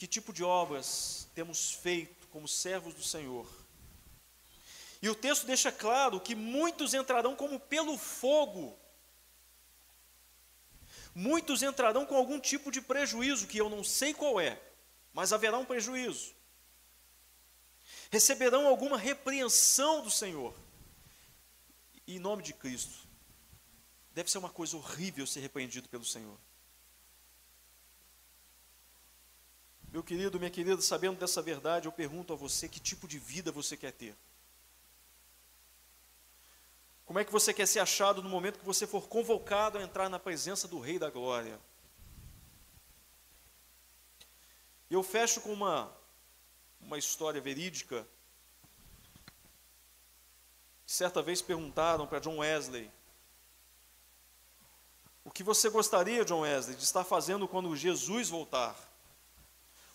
Que 0.00 0.06
tipo 0.06 0.32
de 0.32 0.42
obras 0.42 1.28
temos 1.34 1.74
feito 1.74 2.26
como 2.28 2.48
servos 2.48 2.94
do 2.94 3.02
Senhor? 3.02 3.46
E 5.02 5.10
o 5.10 5.14
texto 5.14 5.44
deixa 5.44 5.70
claro 5.70 6.18
que 6.18 6.34
muitos 6.34 6.94
entrarão 6.94 7.36
como 7.36 7.60
pelo 7.60 7.98
fogo. 7.98 8.78
Muitos 11.14 11.62
entrarão 11.62 12.06
com 12.06 12.16
algum 12.16 12.40
tipo 12.40 12.72
de 12.72 12.80
prejuízo, 12.80 13.46
que 13.46 13.58
eu 13.58 13.68
não 13.68 13.84
sei 13.84 14.14
qual 14.14 14.40
é, 14.40 14.58
mas 15.12 15.34
haverá 15.34 15.58
um 15.58 15.66
prejuízo. 15.66 16.32
Receberão 18.10 18.66
alguma 18.66 18.96
repreensão 18.96 20.02
do 20.02 20.10
Senhor. 20.10 20.58
E 22.06 22.16
em 22.16 22.18
nome 22.18 22.42
de 22.42 22.54
Cristo, 22.54 23.06
deve 24.14 24.30
ser 24.30 24.38
uma 24.38 24.48
coisa 24.48 24.78
horrível 24.78 25.26
ser 25.26 25.40
repreendido 25.40 25.90
pelo 25.90 26.06
Senhor. 26.06 26.38
Meu 29.92 30.04
querido, 30.04 30.38
minha 30.38 30.50
querida, 30.50 30.80
sabendo 30.80 31.18
dessa 31.18 31.42
verdade, 31.42 31.88
eu 31.88 31.92
pergunto 31.92 32.32
a 32.32 32.36
você: 32.36 32.68
que 32.68 32.78
tipo 32.78 33.08
de 33.08 33.18
vida 33.18 33.50
você 33.50 33.76
quer 33.76 33.92
ter? 33.92 34.16
Como 37.04 37.18
é 37.18 37.24
que 37.24 37.32
você 37.32 37.52
quer 37.52 37.66
ser 37.66 37.80
achado 37.80 38.22
no 38.22 38.28
momento 38.28 38.60
que 38.60 38.64
você 38.64 38.86
for 38.86 39.08
convocado 39.08 39.78
a 39.78 39.82
entrar 39.82 40.08
na 40.08 40.18
presença 40.18 40.68
do 40.68 40.78
Rei 40.78 40.96
da 40.96 41.10
Glória? 41.10 41.58
Eu 44.88 45.02
fecho 45.02 45.40
com 45.40 45.52
uma, 45.52 45.92
uma 46.80 46.96
história 46.96 47.40
verídica. 47.40 48.06
Certa 50.86 51.20
vez 51.20 51.42
perguntaram 51.42 52.06
para 52.06 52.20
John 52.20 52.38
Wesley: 52.38 52.88
O 55.24 55.32
que 55.32 55.42
você 55.42 55.68
gostaria, 55.68 56.24
John 56.24 56.42
Wesley, 56.42 56.76
de 56.76 56.84
estar 56.84 57.02
fazendo 57.02 57.48
quando 57.48 57.74
Jesus 57.74 58.28
voltar? 58.28 58.89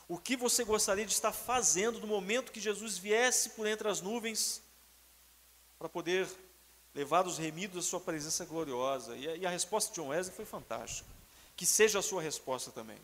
O 0.08 0.18
que 0.18 0.36
você 0.36 0.64
gostaria 0.64 1.06
de 1.06 1.14
estar 1.14 1.32
fazendo 1.32 1.99
no 1.99 2.08
momento 2.08 2.51
que 2.51 2.60
Jesus 2.60 2.97
viesse 2.97 3.49
por 3.49 3.66
entre 3.66 3.88
as 3.88 4.01
nuvens 4.01 4.62
para 5.78 5.89
poder 5.89 6.28
levados 6.95 7.38
remidos 7.38 7.86
à 7.86 7.89
sua 7.89 7.99
presença 7.99 8.45
gloriosa. 8.45 9.16
E 9.18 9.28
a, 9.28 9.36
e 9.36 9.45
a 9.45 9.49
resposta 9.49 9.91
de 9.91 10.01
John 10.01 10.08
Wesley 10.08 10.36
foi 10.36 10.45
fantástica. 10.45 11.10
Que 11.56 11.66
seja 11.66 11.99
a 11.99 12.01
sua 12.01 12.22
resposta 12.22 12.72
também. 12.72 12.97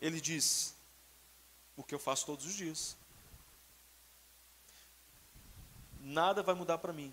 Ele 0.00 0.20
diz: 0.20 0.74
O 1.76 1.82
que 1.82 1.94
eu 1.94 1.98
faço 1.98 2.26
todos 2.26 2.46
os 2.46 2.54
dias. 2.54 2.96
Nada 6.00 6.42
vai 6.42 6.54
mudar 6.54 6.78
para 6.78 6.92
mim. 6.92 7.12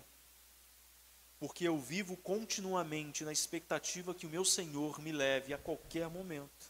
Porque 1.38 1.66
eu 1.66 1.78
vivo 1.78 2.16
continuamente 2.16 3.24
na 3.24 3.32
expectativa 3.32 4.14
que 4.14 4.26
o 4.26 4.30
meu 4.30 4.44
Senhor 4.44 5.00
me 5.00 5.10
leve 5.10 5.54
a 5.54 5.58
qualquer 5.58 6.08
momento. 6.08 6.69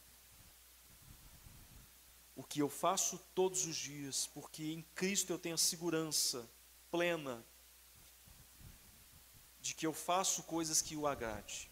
Que 2.50 2.60
eu 2.60 2.68
faço 2.68 3.16
todos 3.34 3.64
os 3.64 3.76
dias, 3.76 4.26
porque 4.34 4.72
em 4.72 4.82
Cristo 4.94 5.32
eu 5.32 5.38
tenho 5.38 5.54
a 5.54 5.58
segurança 5.58 6.46
plena 6.90 7.42
de 9.60 9.72
que 9.72 9.86
eu 9.86 9.94
faço 9.94 10.42
coisas 10.42 10.82
que 10.82 10.96
o 10.96 11.06
agrade. 11.06 11.70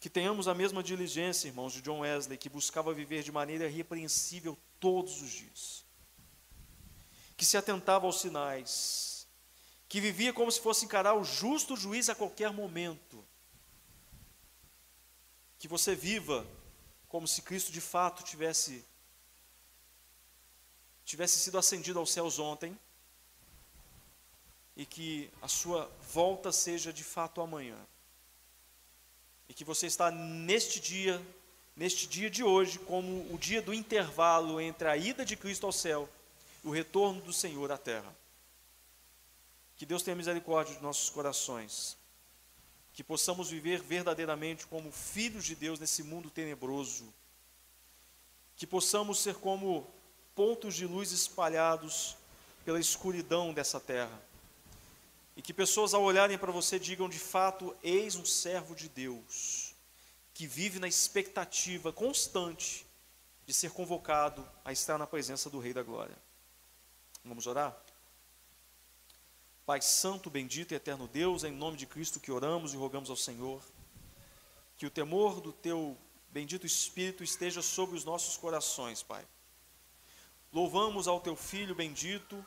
Que 0.00 0.10
tenhamos 0.10 0.48
a 0.48 0.54
mesma 0.54 0.82
diligência, 0.82 1.48
irmãos, 1.48 1.72
de 1.72 1.80
John 1.80 2.00
Wesley, 2.00 2.36
que 2.36 2.48
buscava 2.48 2.92
viver 2.92 3.22
de 3.22 3.32
maneira 3.32 3.68
irrepreensível 3.68 4.58
todos 4.80 5.22
os 5.22 5.30
dias. 5.30 5.84
Que 7.36 7.44
se 7.46 7.56
atentava 7.56 8.06
aos 8.06 8.20
sinais, 8.20 9.26
que 9.88 10.00
vivia 10.00 10.32
como 10.32 10.50
se 10.50 10.60
fosse 10.60 10.84
encarar 10.84 11.14
o 11.14 11.24
justo 11.24 11.76
juiz 11.76 12.08
a 12.08 12.14
qualquer 12.14 12.52
momento. 12.52 13.24
Que 15.60 15.68
você 15.68 15.94
viva 15.94 16.46
como 17.14 17.28
se 17.28 17.42
Cristo 17.42 17.70
de 17.70 17.80
fato 17.80 18.24
tivesse 18.24 18.84
tivesse 21.04 21.38
sido 21.38 21.56
ascendido 21.56 22.00
aos 22.00 22.10
céus 22.10 22.40
ontem 22.40 22.76
e 24.76 24.84
que 24.84 25.30
a 25.40 25.46
sua 25.46 25.88
volta 26.12 26.50
seja 26.50 26.92
de 26.92 27.04
fato 27.04 27.40
amanhã. 27.40 27.78
E 29.48 29.54
que 29.54 29.62
você 29.62 29.86
está 29.86 30.10
neste 30.10 30.80
dia, 30.80 31.24
neste 31.76 32.08
dia 32.08 32.28
de 32.28 32.42
hoje, 32.42 32.80
como 32.80 33.32
o 33.32 33.38
dia 33.38 33.62
do 33.62 33.72
intervalo 33.72 34.60
entre 34.60 34.88
a 34.88 34.96
ida 34.96 35.24
de 35.24 35.36
Cristo 35.36 35.66
ao 35.66 35.72
céu 35.72 36.08
e 36.64 36.66
o 36.66 36.72
retorno 36.72 37.20
do 37.20 37.32
Senhor 37.32 37.70
à 37.70 37.78
terra. 37.78 38.12
Que 39.76 39.86
Deus 39.86 40.02
tenha 40.02 40.16
misericórdia 40.16 40.74
de 40.74 40.82
nossos 40.82 41.10
corações. 41.10 41.96
Que 42.94 43.04
possamos 43.04 43.50
viver 43.50 43.82
verdadeiramente 43.82 44.66
como 44.66 44.90
filhos 44.90 45.44
de 45.44 45.54
Deus 45.54 45.78
nesse 45.78 46.02
mundo 46.02 46.30
tenebroso. 46.30 47.12
Que 48.56 48.66
possamos 48.66 49.20
ser 49.20 49.34
como 49.34 49.86
pontos 50.34 50.74
de 50.74 50.86
luz 50.86 51.12
espalhados 51.12 52.16
pela 52.64 52.80
escuridão 52.80 53.52
dessa 53.52 53.78
terra 53.78 54.22
e 55.36 55.42
que 55.42 55.52
pessoas, 55.52 55.94
ao 55.94 56.02
olharem 56.02 56.38
para 56.38 56.52
você, 56.52 56.78
digam 56.78 57.08
de 57.08 57.18
fato: 57.18 57.76
Eis 57.82 58.14
um 58.14 58.24
servo 58.24 58.74
de 58.74 58.88
Deus, 58.88 59.74
que 60.32 60.46
vive 60.46 60.78
na 60.78 60.88
expectativa 60.88 61.92
constante 61.92 62.86
de 63.46 63.52
ser 63.52 63.70
convocado 63.72 64.48
a 64.64 64.72
estar 64.72 64.96
na 64.96 65.06
presença 65.06 65.50
do 65.50 65.58
Rei 65.58 65.72
da 65.72 65.82
Glória. 65.82 66.16
Vamos 67.24 67.46
orar? 67.46 67.76
Pai 69.66 69.80
Santo, 69.80 70.28
bendito 70.28 70.72
e 70.72 70.74
eterno 70.74 71.08
Deus, 71.08 71.42
em 71.42 71.50
nome 71.50 71.78
de 71.78 71.86
Cristo 71.86 72.20
que 72.20 72.30
oramos 72.30 72.74
e 72.74 72.76
rogamos 72.76 73.08
ao 73.08 73.16
Senhor, 73.16 73.62
que 74.76 74.84
o 74.84 74.90
temor 74.90 75.40
do 75.40 75.54
Teu 75.54 75.96
bendito 76.28 76.66
Espírito 76.66 77.24
esteja 77.24 77.62
sobre 77.62 77.96
os 77.96 78.04
nossos 78.04 78.36
corações, 78.36 79.02
Pai. 79.02 79.26
Louvamos 80.52 81.08
ao 81.08 81.18
Teu 81.18 81.34
Filho 81.34 81.74
bendito, 81.74 82.44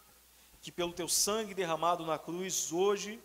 que 0.61 0.71
pelo 0.71 0.93
Teu 0.93 1.09
sangue 1.09 1.55
derramado 1.55 2.05
na 2.05 2.19
cruz, 2.19 2.71
hoje, 2.71 3.19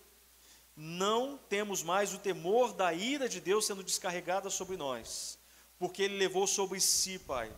não 0.75 1.37
temos 1.37 1.83
mais 1.83 2.15
o 2.15 2.19
temor 2.19 2.73
da 2.73 2.95
ira 2.95 3.29
de 3.29 3.43
Deus 3.43 3.67
sendo 3.67 3.85
descarregada 3.85 4.49
sobre 4.49 4.79
nós, 4.79 5.39
porque 5.79 6.05
Ele 6.05 6.17
levou 6.17 6.47
sobre 6.47 6.81
si, 6.81 7.19
Pai, 7.19 7.55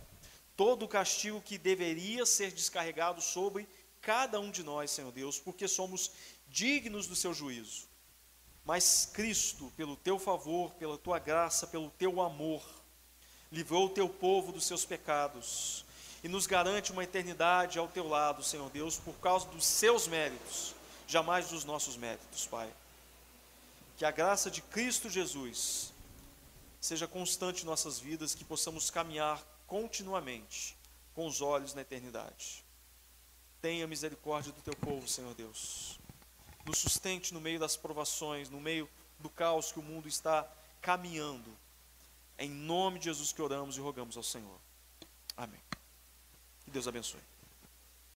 todo 0.56 0.84
o 0.84 0.88
castigo 0.88 1.40
que 1.40 1.56
deveria 1.56 2.26
ser 2.26 2.50
descarregado 2.50 3.20
sobre 3.22 3.68
cada 4.04 4.38
um 4.38 4.50
de 4.50 4.62
nós, 4.62 4.90
Senhor 4.90 5.10
Deus, 5.10 5.38
porque 5.38 5.66
somos 5.66 6.10
dignos 6.48 7.06
do 7.06 7.16
seu 7.16 7.32
juízo. 7.32 7.88
Mas 8.64 9.06
Cristo, 9.12 9.72
pelo 9.76 9.96
teu 9.96 10.18
favor, 10.18 10.72
pela 10.74 10.96
tua 10.96 11.18
graça, 11.18 11.66
pelo 11.66 11.90
teu 11.90 12.20
amor, 12.20 12.62
livrou 13.50 13.86
o 13.86 13.90
teu 13.90 14.08
povo 14.08 14.52
dos 14.52 14.66
seus 14.66 14.84
pecados 14.84 15.84
e 16.22 16.28
nos 16.28 16.46
garante 16.46 16.92
uma 16.92 17.04
eternidade 17.04 17.78
ao 17.78 17.88
teu 17.88 18.08
lado, 18.08 18.42
Senhor 18.42 18.70
Deus, 18.70 18.96
por 18.96 19.14
causa 19.16 19.46
dos 19.48 19.66
seus 19.66 20.06
méritos, 20.06 20.74
jamais 21.06 21.48
dos 21.48 21.64
nossos 21.64 21.96
méritos, 21.96 22.46
Pai. 22.46 22.72
Que 23.98 24.04
a 24.04 24.10
graça 24.10 24.50
de 24.50 24.62
Cristo 24.62 25.10
Jesus 25.10 25.92
seja 26.80 27.06
constante 27.06 27.62
em 27.62 27.66
nossas 27.66 27.98
vidas, 27.98 28.34
que 28.34 28.44
possamos 28.44 28.90
caminhar 28.90 29.42
continuamente 29.66 30.76
com 31.14 31.26
os 31.26 31.40
olhos 31.40 31.74
na 31.74 31.82
eternidade. 31.82 32.63
Tenha 33.64 33.86
misericórdia 33.86 34.52
do 34.52 34.60
teu 34.60 34.76
povo, 34.76 35.08
Senhor 35.08 35.32
Deus. 35.32 35.98
Nos 36.66 36.76
sustente 36.76 37.32
no 37.32 37.40
meio 37.40 37.58
das 37.58 37.78
provações, 37.78 38.50
no 38.50 38.60
meio 38.60 38.86
do 39.18 39.30
caos 39.30 39.72
que 39.72 39.78
o 39.78 39.82
mundo 39.82 40.06
está 40.06 40.46
caminhando. 40.82 41.50
É 42.36 42.44
em 42.44 42.50
nome 42.50 42.98
de 42.98 43.06
Jesus 43.06 43.32
que 43.32 43.40
oramos 43.40 43.78
e 43.78 43.80
rogamos 43.80 44.18
ao 44.18 44.22
Senhor. 44.22 44.60
Amém. 45.34 45.62
Que 46.62 46.70
Deus 46.70 46.86
abençoe. 46.86 47.22